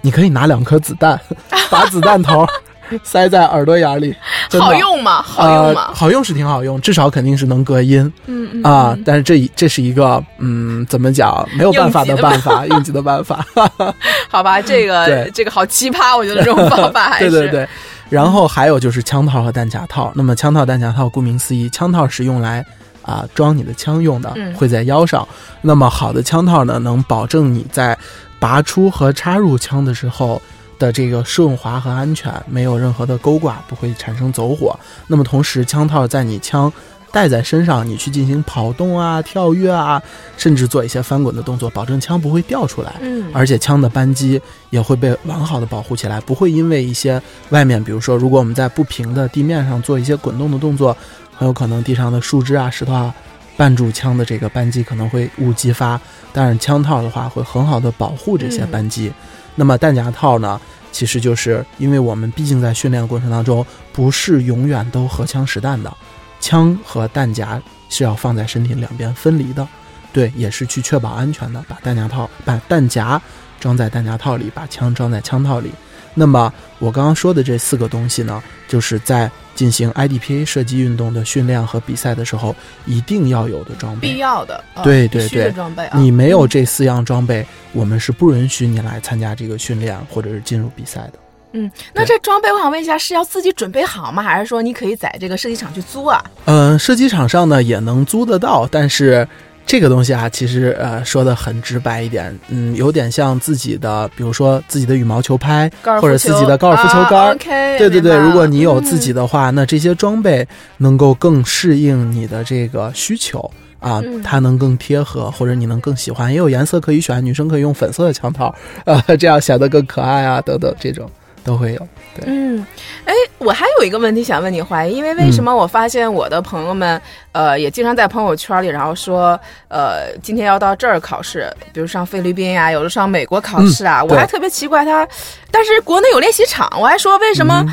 [0.00, 1.20] 你可以拿两颗子弹，
[1.68, 2.46] 把子弹头
[3.02, 4.14] 塞在耳朵眼里，
[4.58, 5.22] 好用吗？
[5.22, 5.90] 好用呃吗？
[5.94, 8.96] 好用是挺好用，至少肯定是能隔音嗯嗯啊。
[9.04, 13.44] 但是这这是一个嗯，怎么讲没有办法的办法，应急的办法。
[14.28, 17.68] 好吧，这个这个好奇葩，我觉得这种方法还是对对对。
[18.08, 20.10] 然后还有就是枪套和弹夹套。
[20.14, 22.64] 那么枪套、弹夹套，顾名思义，枪套是用来
[23.02, 25.26] 啊、装你的枪用的嗯，会在腰上。
[25.62, 27.96] 那么好的枪套呢，能保证你在
[28.40, 30.40] 拔出和插入枪的时候
[30.80, 34.76] 的这个顺滑和安全，没有任何的勾挂，不会产生走火。
[35.06, 36.72] 那么同时，枪套在你枪
[37.12, 40.02] 带在身上，你去进行跑动啊、跳跃啊，
[40.38, 42.94] 甚至做一些翻滚的动作，保证枪不会掉出来。
[43.00, 44.40] 嗯，而且枪的扳机
[44.70, 50.96] 也会被完好的保护起来，不会因为一些外面，比如说，如果我们在不平的地面上做一些滚动的动作，
[51.36, 53.14] 很有可能地上的树枝啊、石头啊
[53.58, 56.00] 绊住枪的这个扳机，可能会误击发。
[56.32, 59.12] 但是枪套的话，会很好的保护这些扳机。
[59.60, 60.58] 那么弹夹套呢，
[60.90, 65.94] 其实就是因为我们毕竟在训练过程当中，不是永远都荷枪实弹的，
[66.40, 69.68] 枪和弹夹是要放在身体两边分离的。
[70.14, 73.20] 对，也是去确保安全的，把弹夹套、把弹夹
[73.60, 75.70] 装在弹夹套里，把枪装在枪套里。
[76.14, 82.54] 那么我刚刚说的这四个东西呢，就是在进行 IDPA 射击运动的训练和比赛的时候
[82.86, 84.08] 一定要有的装备。
[84.08, 85.98] 必要的，啊对对对装备啊。
[85.98, 91.12] 你没有这四样装备，我们是不允许你来参加这个训练或者是进入比赛的。
[91.52, 94.22] 嗯，那这装备我想问一下，是要自己准备好吗？
[94.22, 96.24] 还是说你可以在这个射击场去租啊？
[96.44, 99.26] 嗯，射击场上呢也能租得到，但是
[99.70, 105.70] 这个东西啊，其实呃说的很直白一点，嗯，有点像自己的，比如说自己的羽毛球拍
[106.02, 107.38] 或者自己的高尔夫球杆。
[107.78, 110.44] 对对对，如果你有自己嗯的话，那这些装备
[110.76, 114.20] 能够更适应你的这个需求啊，嗯。
[114.24, 118.52] 它能更贴合，或者你能更喜欢，也有颜色可以选，女生可以用粉色的枪套，
[118.84, 121.08] 呃，这样显得更可爱啊，等等，这种
[121.44, 121.88] 都会有。
[122.14, 122.66] 对，嗯，
[123.04, 127.00] 哎，我还有一个问题想问你，怀疑，因为为什么我发现我的朋友们，
[127.32, 135.06] 呃，也经常在朋友圈里，然后说，呃，今天要到这儿考试，比如上菲律宾呀、有的上美国考试啊，嗯我还特别奇怪他，
[135.50, 137.64] 但是国内有练习场，我还说为什么？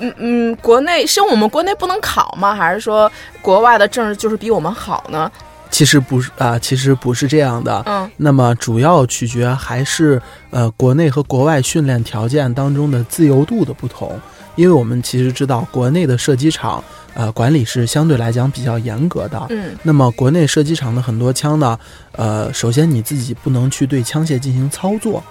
[0.00, 2.54] 嗯嗯，国内是我们国内不能考吗？
[2.54, 3.10] 还是说
[3.42, 5.28] 国外的证就是比我们好呢？
[5.70, 7.82] 其实不是啊、其实不是这样的。
[7.86, 14.18] 嗯那么主要取决还是呃国内和国外训练条件当中的自由度的不同，
[14.56, 16.82] 因为我们其实知道国内的射击场
[17.14, 19.46] 呃管理是相对来讲比较严格的。
[19.50, 21.78] 嗯那么国内射击场的很多枪呢，
[22.12, 25.22] 呃，首先你自己不能去对枪械进行操作，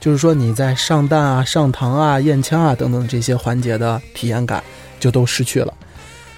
[0.00, 4.62] 就是说你在上弹啊、上膛啊、验枪啊等等这些环节的体验感
[5.00, 5.72] 就都失去了。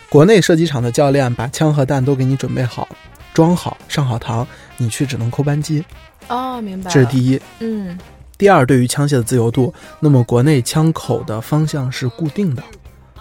[0.08, 2.88] 国内射击场的教练把枪和弹都给你准备好，
[3.36, 4.46] 装好、上好膛，
[4.78, 5.84] 你去只能扣扳机，
[6.28, 6.90] 哦，明白。
[6.90, 7.38] 这是第一。
[7.60, 7.98] 嗯
[8.38, 12.62] 第二，对于枪械的自由度，那么国内枪口的方向是固定的，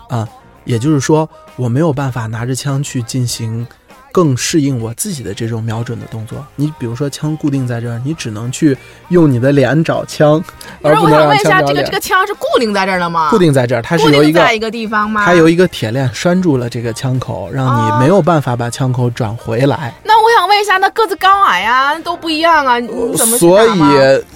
[0.08, 0.26] 啊，
[0.64, 3.68] 也就是说，我没有办法拿着枪去进行
[4.16, 6.42] 更适应我自己的这种瞄准的动作。
[6.56, 8.78] 你比如说，枪固定在这儿，你只能去
[9.10, 10.42] 用你的脸找枪，
[10.82, 11.92] 而不能让我想问一下，这个这。
[11.92, 13.30] 个枪是固定在这儿了吗？
[13.30, 15.26] 固定在这儿，它是固由一个定在一个地方吗？
[15.26, 19.94] 它由一个铁链拴住了这个枪口，让哦你没有办法把枪口转回来。
[20.06, 23.80] 那我想问一下，那个子高矮呀、都不一样啊，你你怎么所以，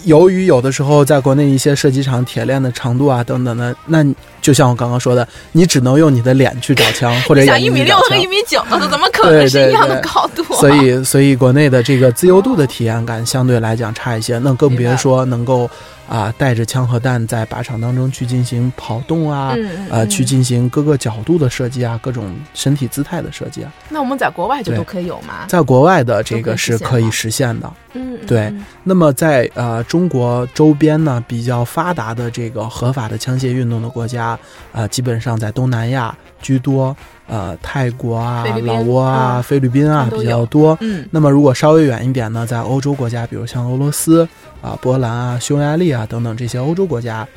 [0.03, 10.59] 由于有的时候在国内一些射击场铁链的长度啊等等的，那你就像我刚刚说的，你只能用你的脸去找枪，或者眼想一米六和一米九的，怎么可能是对一样的对高度、啊？
[10.59, 15.69] 所以，所以国内的这个自由度的体验感相对来讲差一些，那更别说能够
[16.09, 25.45] 啊、带着枪和弹在靶场当中去进行跑动啊，嗯嗯呃，嗯去进行各个角度的设计啊，各种身体姿态的设计啊，那我们在国外就都可以有吗？
[25.47, 27.71] 在国外的这个是可以实现的。
[27.93, 34.37] 嗯，嗯对嗯那么在呃中国周边呢比较发达的这个合法的枪械运动的国家，
[34.71, 36.95] 呃，基本上在东南亚居多，
[37.27, 40.75] 呃，泰国啊老挝啊、嗯菲律宾啊比较多。
[40.81, 44.27] 嗯那么如果稍微远一点呢，在欧洲国家，比如像俄罗斯
[44.61, 47.27] 啊、波兰啊、匈牙利啊等等这些欧洲国家，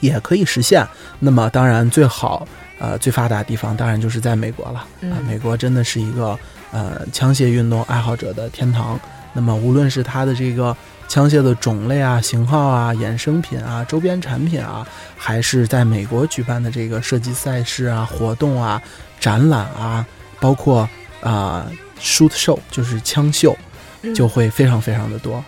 [0.00, 0.86] 也可以实现。
[1.18, 2.46] 那么当然最好
[2.78, 4.78] 呃最发达的地方当然就是在美国了。
[4.78, 6.38] 啊，嗯美国真的是一个
[6.72, 8.98] 呃枪械运动爱好者的天堂。
[9.32, 10.74] 那么无论是它的这个
[11.08, 18.80] 枪械的种类啊、型号啊、衍生品啊、周边产品啊，还是在美国举办的这个射击赛事啊、活动啊、
[19.20, 20.06] 展览啊，
[20.40, 20.88] 包括
[21.20, 21.70] 啊、
[22.00, 23.54] shoot show 就是枪秀，
[24.00, 25.44] 嗯就会非常非常的多。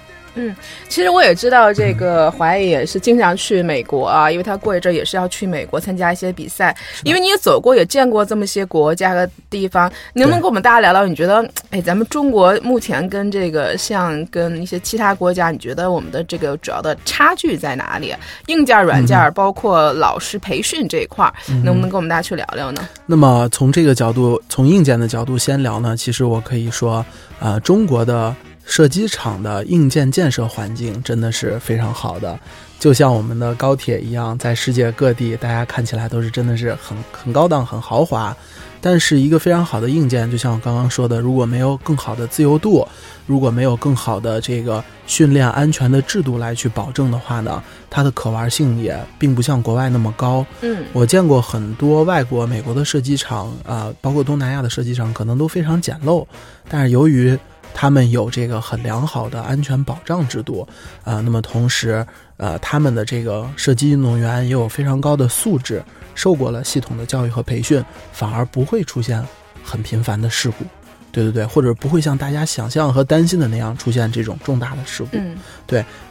[0.89, 6.77] 其实我也知道，这个怀疑也是经常去美国啊，因为他过一阵儿也是要去美国参加一些比赛。
[7.05, 11.07] 因为你也走过，也见过这么些国家和地方，你能不能跟我们大家聊聊？
[11.07, 18.15] 你觉得，哎，咱们中国目前跟这个像跟一些其他国家，你觉得我们的这个主要的差距在哪里？
[18.47, 21.33] 硬件、软件，嗯包括老师培训这一块儿，
[21.65, 22.89] 能不能跟我们大家去聊聊呢？
[23.07, 27.05] 那么从这个角度，从硬件的角度先聊呢，其实我可以说，
[27.39, 28.35] 呃，中国的
[28.69, 32.39] 射击场的硬件建设环境真的是非常好的，
[32.79, 38.37] 就像我们的高铁一样，在世界各地大家看起来都是真的是很很高档、很豪华。
[38.81, 42.87] 但是一个非常好的硬件，就像我刚刚说的，如果没有更好的自由度，
[43.27, 50.47] 如果没有更好的这个训练安全的制度来去保证的话呢，它的可玩性也并不像国外那么高。
[50.61, 56.25] 嗯我见过很多外国、美国的射击场，啊、包括东南亚的射击场，可能都非常简陋，
[56.69, 57.37] 但是由于
[57.73, 60.67] 他们有这个很良好的安全保障制度，
[61.05, 62.05] 啊、那么同时，
[62.37, 65.83] 呃，他们的这个射击运动员也有非常高的素质，
[66.15, 69.25] 受过了系统的教育和培训，反而不会出现
[69.63, 70.65] 很频繁的事故。
[71.11, 75.17] 对对对，或者不会像大家想象和担心的那样出现这种重大的事故。
[75.17, 75.37] 嗯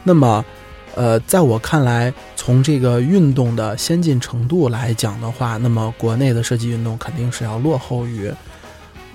[0.02, 0.44] 那么，
[0.94, 8.32] 呃，在我看来，从这个运动的先进程度来讲的话，那么国内的射击运动肯定是要落后于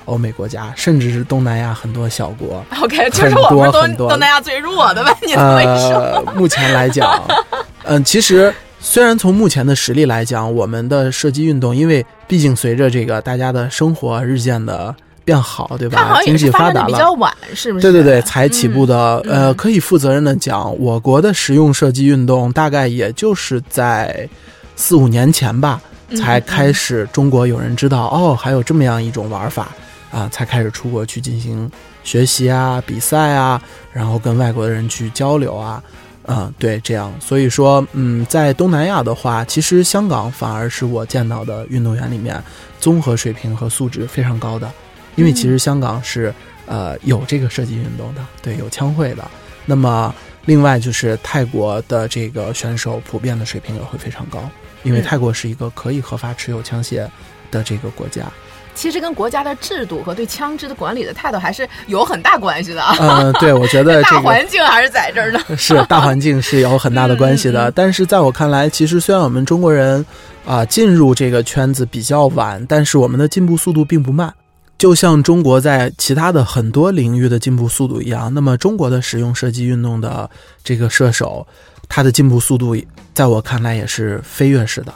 [0.05, 2.63] 欧美国家，甚至是东南亚很多小国。
[2.81, 7.21] ，OK，就是我们东多很多东南亚最弱的呗，你这么一说，呃，目前来讲，
[7.85, 14.93] 嗯、其实虽然从目前的实力来讲，我们的射击运动，因为毕竟随着这个大家的生活日渐的
[15.25, 16.19] 变好，对吧？
[16.23, 17.81] 经济发达了，的比较晚，是不是？
[17.81, 19.21] 对对对，才起步的。
[19.25, 24.27] 嗯呃，可以负责任的讲，我国的实用射击运动大概也就是在
[24.75, 29.69] 四五年前吧，嗯才开始中国有人知道、哦，还有这么样一种玩法
[30.13, 31.69] 啊，才开始出国去进行
[32.03, 33.59] 学习啊、比赛啊，
[33.91, 35.83] 然后跟外国的人去交流啊。
[36.25, 42.41] 嗯，对，这样，所以说，嗯，在东南亚的话，其实香港反而是我见到的运动员里面
[42.79, 44.71] 综合水平和素质非常高的，
[45.15, 46.33] 因为其实香港是
[46.65, 49.31] 呃有这个射击运动的，对，有枪会的。
[49.65, 54.49] 那么另外就是泰国的这个选手普遍的水平也会非常高，
[54.83, 57.05] 因为嗯泰国是一个可以合法持有枪械
[57.51, 58.31] 的这个国家。
[58.75, 62.95] 其实跟国家的制度和对枪支的管理的态度还是有很大关系的啊。
[62.99, 65.39] 嗯、对，我觉得 这大个环境还是在这儿呢。
[65.57, 67.71] 是大环境是有很大的关系的。
[67.71, 70.05] 但是在我看来，其实虽然我们中国人
[70.45, 74.33] 啊、进入这个圈子比较晚，但是我们的进步速度并不慢。
[74.77, 80.29] 就像中国在其他的很多领域的进步速度一样，那么中国的使用射击运动的
[80.61, 81.47] 这个射手，
[81.87, 82.75] 他的进步速度
[83.13, 84.93] 在我看来也是飞跃式的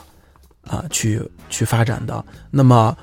[0.68, 2.22] 啊、去去发展的。
[2.50, 2.94] 那么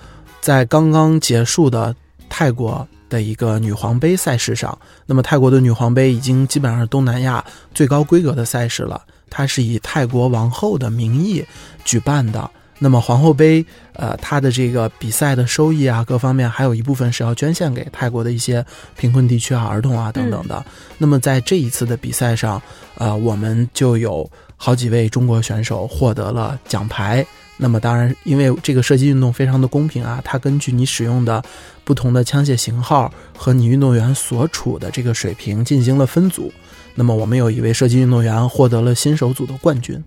[0.46, 1.96] 在刚刚结束的
[2.30, 4.78] 泰国的一个女皇杯赛事上，
[5.08, 11.44] 那么泰国的女皇杯已经基本上是东南亚最高规格的赛事了，它是以泰国王后的名义
[11.84, 12.48] 举办的。
[12.78, 18.64] 那么皇后杯，呃，它的这个比赛的收益啊，各方面还有一部分是要捐献给泰国的一些
[18.96, 20.64] 贫困地区啊、儿童啊等等的。
[21.00, 22.62] 那么在这一次的比赛上，
[23.00, 27.26] 呃，我们就有好几位中国选手获得了奖牌。
[27.58, 31.42] 那么当然，因为这个射击运动非常的公平啊，它根据你使用的
[31.84, 36.52] 不同的枪械型号和你运动员所处的这个水平进行了分组。
[36.96, 40.02] 那么我们有一位射击运动员获得了新手组的冠军，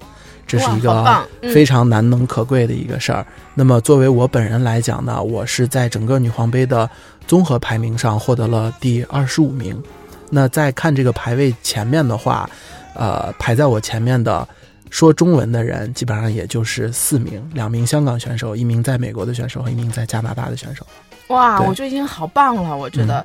[0.47, 3.27] 这是一个非常难能可贵的一个事儿。
[3.55, 6.88] 那么作为我本人来讲呢，我是在整个女皇杯的
[7.27, 9.83] 综合排名上获得了第二十五名。
[10.31, 12.49] 那在看这个排位前面的话，
[12.94, 14.46] 呃，排在我前面的
[14.91, 20.87] 说中文的人基本上也就是四名，两名香港选手，一名在美国的选手和一名在加拿大的选手。
[21.29, 23.25] 哇，我觉得已经好棒了，我觉得。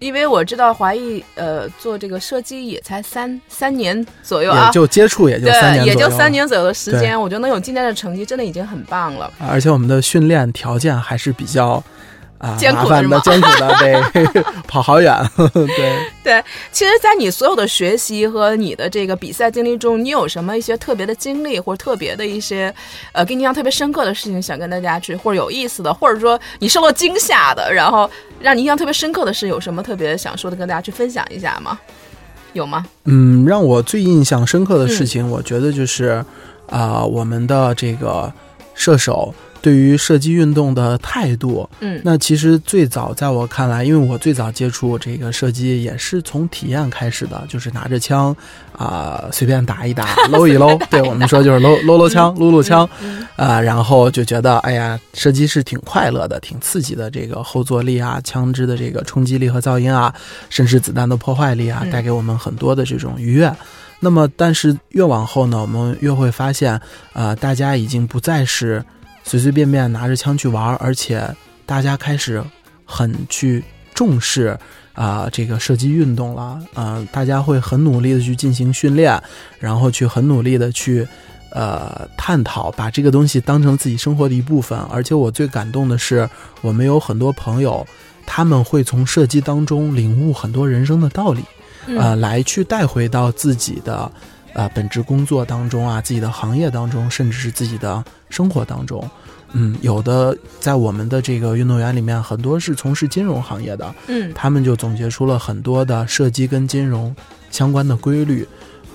[0.00, 9.32] 因为我知道华裔呃做这个射击也才三三年左右啊也，就接触也就三年对，也就三年左右的时间，我觉得能有今天的成绩，真的已经很棒了。
[9.38, 11.82] 而且我们的训练条件还是比较
[12.44, 15.16] 啊、艰苦的艰苦的，得 跑好远。
[15.54, 22.74] 对对，其实，在你所有的学习和你的这个比赛经历中，你有什么一些特别的经历，或者特别的一些
[23.12, 31.78] 呃，给你印象特别深刻的事情，想跟大家去，或者有意思的，或者说你受到惊吓的，然后让你印象特别深刻的事，有什么特别想说的，跟大家去分享一下吗？
[32.52, 32.84] 有吗？
[33.04, 36.24] 嗯，让我最印象深刻的嗯事情，我觉得就是
[36.68, 38.32] 啊、我们的这个
[38.74, 39.34] 射手
[39.64, 41.66] 对于射击运动的态度。
[41.80, 48.36] 嗯那其实最早在我看来，因为我最早接触这个射击也是从体验开始的，就是拿着枪
[48.76, 50.76] 啊、随便打一打， 搂一搂。
[50.90, 57.10] 对我们说就是搂搂搂枪，撸撸枪嗯啊、然后就觉得哎呀，射击是挺快乐的，挺刺激的。
[57.10, 60.14] 这个后坐力啊，枪支的这个冲击力和噪音啊，
[60.50, 63.50] 甚至子弹的破坏力啊，嗯带给我们很多的这种愉悦。
[64.00, 66.78] 那么，但是越往后呢，我们越会发现，
[67.14, 68.84] 呃，大家已经不再是
[69.24, 71.28] 随随便便拿着枪去玩儿，而且
[71.66, 72.40] 大家开始
[72.84, 73.64] 很去
[73.94, 74.56] 重视
[74.92, 76.60] 啊、这个射击运动了。
[76.74, 79.20] 呃，大家会很努力的去进行训练，
[79.58, 81.04] 然后去很努力的去
[81.50, 84.78] 呃探讨，把这个东西当成自己生活的一部分。
[84.90, 86.28] 而且我最感动的是，
[86.60, 87.84] 我们有很多朋友，
[88.24, 91.42] 他们会从射击当中领悟很多人生的道理。
[91.86, 94.10] 嗯呃，来去带回到自己的
[94.54, 99.08] 呃本职工作当中啊，自己的行业当中，甚至是自己的生活当中。
[99.52, 107.14] 嗯，有的在我们的这个运动员里面，很多是从事金融行业的，嗯他们就总结出了很多的射击跟金融
[107.50, 108.44] 相关的规律，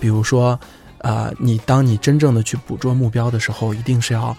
[0.02, 0.60] 比如说，
[0.98, 4.36] 呃，你当你真正的去捕捉目标的时候，一定是要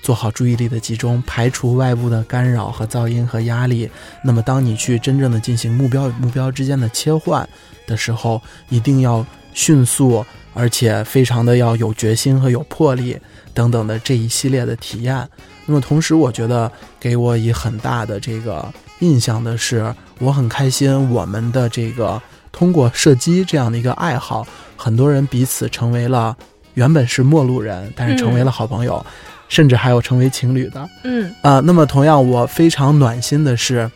[0.00, 3.90] 做好注意力的集中，排除外部的干扰和噪音和压力。
[4.24, 7.46] 那么，当你去真正的进行目标与目标之间的切换
[7.86, 8.40] 的时候，
[8.70, 10.24] 一定要迅速，
[10.58, 13.16] 而且非常的要有决心和有魄力
[13.54, 15.26] 等等的这一系列的体验。
[15.64, 18.66] 那么同时，我觉得给我以很大的这个
[18.98, 24.44] 印象的是，我很开心我们的这个通过射击这样的一个爱好，
[24.76, 26.36] 很多人彼此成为了
[26.74, 29.04] 原本是陌路人，但是成为了好朋友，
[29.48, 30.88] 甚至还有成为情侣的。
[31.04, 33.88] 嗯啊、那么同样我非常暖心的是，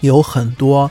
[0.00, 0.90] 有很多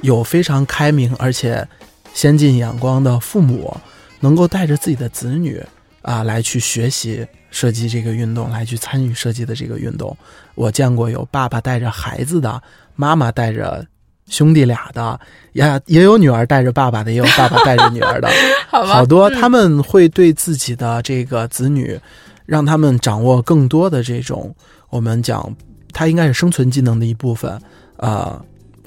[0.00, 1.68] 有非常开明而且
[2.14, 3.76] 先进眼光的父母，
[4.20, 5.62] 能够带着自己的子女
[6.02, 10.16] 啊、来去学习射击这个运动，来去参与射击的这个运动。
[10.54, 12.62] 我见过有爸爸带着孩子的，
[12.96, 13.86] 妈妈带着。
[14.30, 15.18] 兄弟俩的，
[15.54, 18.28] 也也有女儿带着爸爸的，也有爸爸带着女儿的，
[18.68, 21.98] 好，好多嗯他们会对自己的这个子女，
[22.44, 24.54] 让他们掌握更多的这种
[24.90, 25.56] 我们讲，
[25.94, 27.58] 它应该是生存技能的一部分，
[27.96, 28.38] 呃，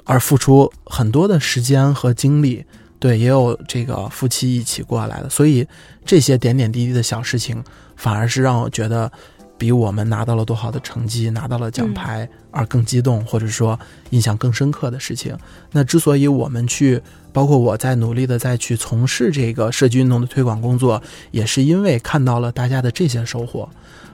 [0.04, 2.64] 而付出很多的时间和精力。
[3.02, 5.66] 对，也有这个夫妻一起过来的，所以
[6.04, 7.60] 这些点点滴滴的小事情，
[7.96, 9.10] 反而是让我觉得
[9.58, 13.76] 比我们拿到了多好的成绩，拿到了奖牌而更激动，或者说
[14.10, 15.36] 印象更深刻的事情。
[15.72, 23.68] 那之所以我们去，包括我在努力的再去从事这个射击运动的推广工作，也是因为看到了大家的这些收获，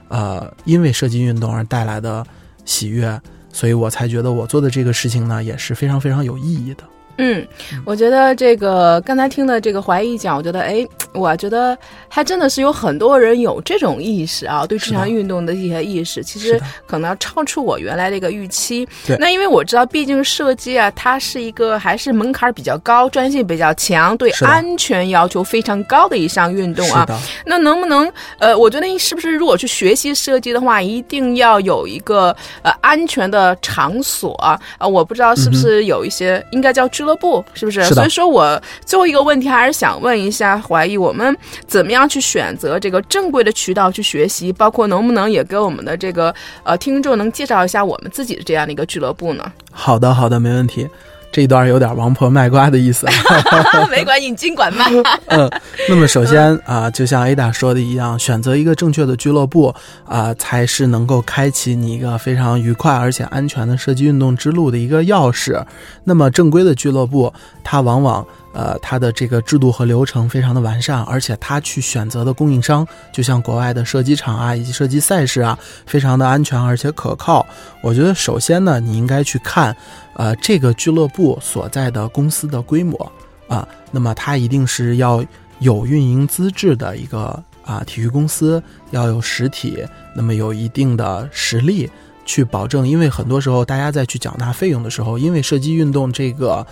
[0.07, 2.25] 呃，因为射击运动而带来的
[2.65, 3.21] 喜悦，
[3.53, 6.83] 所以我才觉得我做的这个事情呢，也是非常非常有意义的。
[7.19, 7.45] 嗯，
[7.85, 18.87] 我觉得这个刚才听的这个怀疑讲，我觉得哎， 我觉得还真的是有很多人有这种意识啊，对这项运动的一些意识，其实可能要超出我原来的一个预期。
[19.05, 19.17] 对。
[19.17, 27.05] 那因为我知道，毕竟射击啊，它是一个还是门槛比较高、专业性比较强、对安全要求非常高的一项运动啊。
[27.45, 37.83] 那能不能呃，我觉得是不是如果去学习射击的话，一定要有一个呃安全的场所啊、呃我不知道是不是有一些、应该叫俱乐部，是不是？
[37.85, 41.35] 所以说我最后一个问题还是想问一下怀疑，我们
[41.65, 44.53] 怎么样去选择这个正规的渠道去学习？
[44.53, 46.33] 包括能不能也给我们的这个
[46.63, 49.51] 呃听众能介绍一下我们自己的这样的一个俱乐部呢？
[49.71, 50.87] 好的，好的，没问题。
[51.31, 53.13] 这一段有点王婆卖瓜的意思啊。
[53.89, 54.85] 没关系，你尽管卖。
[55.27, 55.49] 嗯，
[55.87, 59.73] 那么首先啊、就像 Ada 说的一样，选择一个正确的俱乐部
[60.05, 65.63] 啊、才是能够开启你一个非常愉快而且安全的射击运动之路的一个钥匙。
[66.03, 67.31] 那么正规的俱乐部，
[67.63, 77.45] 它往往呃它的这个制度和流程非常的完善，而且它去选择的供应商，就像国外的射击场啊以及射击赛事啊，非常的安全而且可靠。
[77.81, 79.75] 我觉得首先呢，你应该去看，
[80.19, 83.09] 呃，这个俱乐部所在的公司的规模
[83.47, 85.23] 啊，那么它一定是要
[85.59, 88.61] 有运营资质的一个啊体育公司，
[88.91, 89.81] 要有实体，
[90.13, 91.89] 那么有一定的实力
[92.25, 96.67] 去保证，因为很多时候大家在去缴纳费用的时候，因为射击运动这个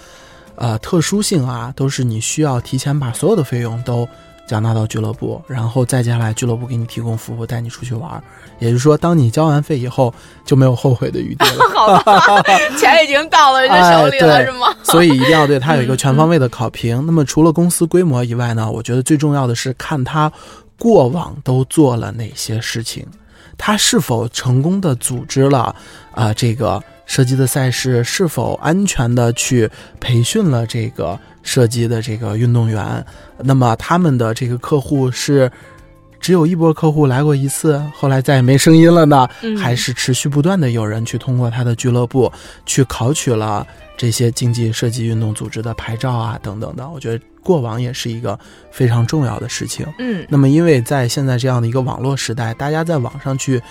[0.56, 4.06] 呃特殊性啊，都是你需要提前把所有的费用都
[4.48, 8.24] 缴纳到俱乐部，然后再接下来俱乐部给你提供服务，带你出去玩儿。
[8.60, 10.12] 也就是说，当你交完费以后，
[10.46, 11.70] 就没有后悔的余地了。
[11.76, 12.44] 好吧，
[12.80, 14.68] 钱已经到了人家手里了，哎是吗？
[14.84, 17.06] 所以一定要对他有一个全方位的考评。
[17.06, 20.32] 那么除了公司规模以外呢，我觉得最重要的是看他
[20.80, 23.06] 过往都做了哪些事情，
[23.58, 25.76] 他是否成功的组织了
[26.14, 29.70] 啊、这个射击的赛事，是否安全的去
[30.00, 33.04] 培训了这个射击的这个运动员。
[33.40, 35.50] 那么他们的这个客户是。
[36.20, 42.30] 只有一波客户来过一次，后来再也没声音了呢，嗯还是持续不断的有人去通过他的俱乐部
[42.66, 46.90] 去考取了这些竞技射击运动组织的牌照啊，等等的。
[46.90, 48.38] 我觉得过往也是一个
[48.72, 49.86] 非常重要的事情。
[50.00, 53.62] 嗯那么，因为在现在这样的一个网络时代，大家在网上去，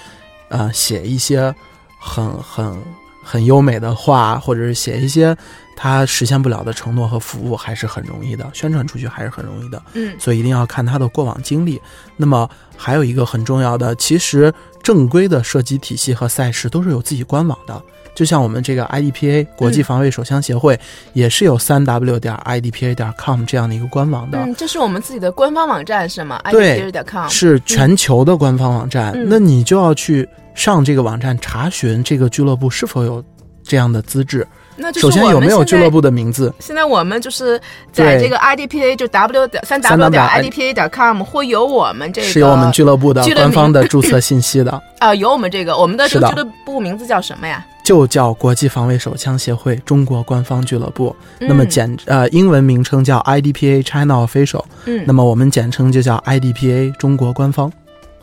[0.49, 1.53] 呃，写一些
[2.01, 2.81] 很很
[3.25, 5.37] 很优美的话，或者是写一些
[5.77, 9.81] 他实现不了的承诺和服务，还是很容易的，宣传出去还是很容易的。
[9.93, 11.81] 嗯所以一定要看他的过往经历。
[12.17, 14.53] 那么还有一个很重要的，其实
[14.83, 17.81] 正规的射击体系和赛事都是有自己官网的。
[18.15, 20.81] 就像我们这个 IDPA 国际防卫手枪协会，
[21.13, 24.39] 也是有三 w 点 IDPA 点 com 这样的一个官网的。
[24.39, 33.23] 嗯，这是我们自己的官方网站是吗对 i d p 点 com 是全球的官方网站，嗯那你就要去上这个网站查询这个俱乐部是否有
[33.63, 34.47] 这样的资质。
[34.77, 36.53] 那首先有没有俱乐部的名字？
[36.59, 37.61] 现在我们就是
[37.93, 47.65] 在这个 IDPA 就 W 点三 3W 点 IDPA 点 com 会有我们这个是有我们俱乐部的官方的 注册信息的，啊、有我们这个我们的这个俱乐部名字叫什么呀？
[47.85, 51.15] 就叫国际防卫手枪协会中国官方俱乐部。
[51.39, 57.73] 那么嗯简呃英文名称叫 IDPA China Official，嗯那么我们简称就叫 IDPA 中国官方。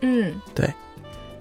[0.01, 0.69] 嗯对，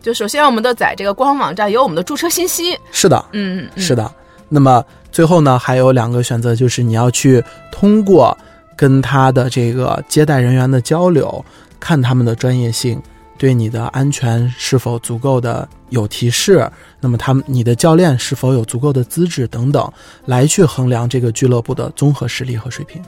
[0.01, 4.11] 就首先我们的在这个官方网站有我们的注册信息，是的，嗯，嗯是的。
[4.55, 8.36] 那么最后呢，还有两个选择，就是你要去通过
[8.76, 11.42] 跟他的这个接待人员的交流，
[11.80, 13.00] 看他们的专业性，
[13.38, 19.90] 对你的安全是否足够的有提示，那么他们你的教练是否有足够的资质等等，
[20.26, 23.03] 来去衡量这个俱乐部的综合实力和水平。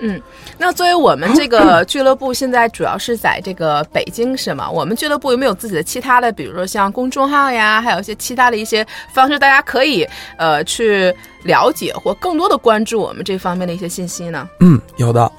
[0.00, 0.20] 嗯，
[0.58, 4.70] 那作为我们这个 俱乐部，现在主要是在这个北京是吗？
[4.70, 14.48] 我们俱乐部有没有自己的其他的，比如说像公众号呀，还有一些其他的一些方式，大家可以呃去了解或更多的关注我们这方面的一些信息呢？
[14.60, 15.30] 嗯，有的。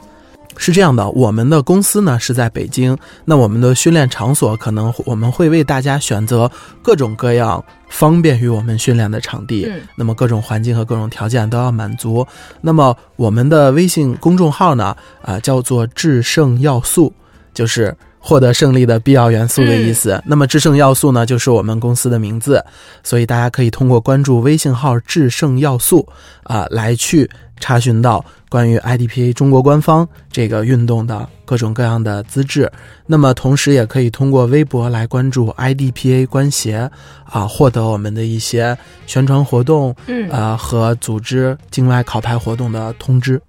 [0.57, 12.25] 是这样的，我们的公司呢是在北京，那我们的训练场所可能我们会为大家选择各种各样方便于我们训练的场地，嗯那么各种环境和各种条件都要满足。
[12.61, 17.13] 那么我们的微信公众号呢，啊、叫做“制胜要素”，
[17.53, 20.21] 就是获得胜利的必要元素的意思。
[20.25, 22.63] 那么制胜要素呢，就是我们公司的名字，
[23.03, 26.07] 所以大家可以通过关注微信号“制胜要素”
[26.43, 32.71] 啊、来去查询到关于 IDPA 中国官方这个运动的各种各样的资质。
[33.07, 36.89] 那么同时也可以通过微博来关注 IDPA 官协
[37.25, 43.41] 啊，获得我们的一些宣传活动嗯啊和组织境外考牌活动的通知。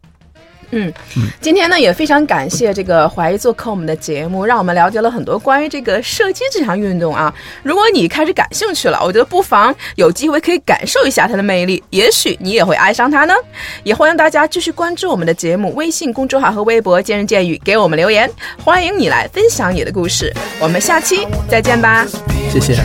[0.74, 0.92] 嗯，
[1.40, 7.32] 今天呢也非常感谢这个怀疑做客我们的节目，让我们了解了很多关于这个射击这项运动啊。
[7.62, 13.34] 如果你开始感兴趣了，我觉得不妨有机会可以感受一下它的魅力，也许你也会爱上它呢。
[13.84, 18.30] 也欢迎大家继续关注我们的节目，微信公众号和微博“见人见语”给我们留言，
[18.64, 20.32] 欢迎你来分享你的故事。
[20.58, 22.06] 我们下期再见吧。
[22.50, 22.76] 谢谢。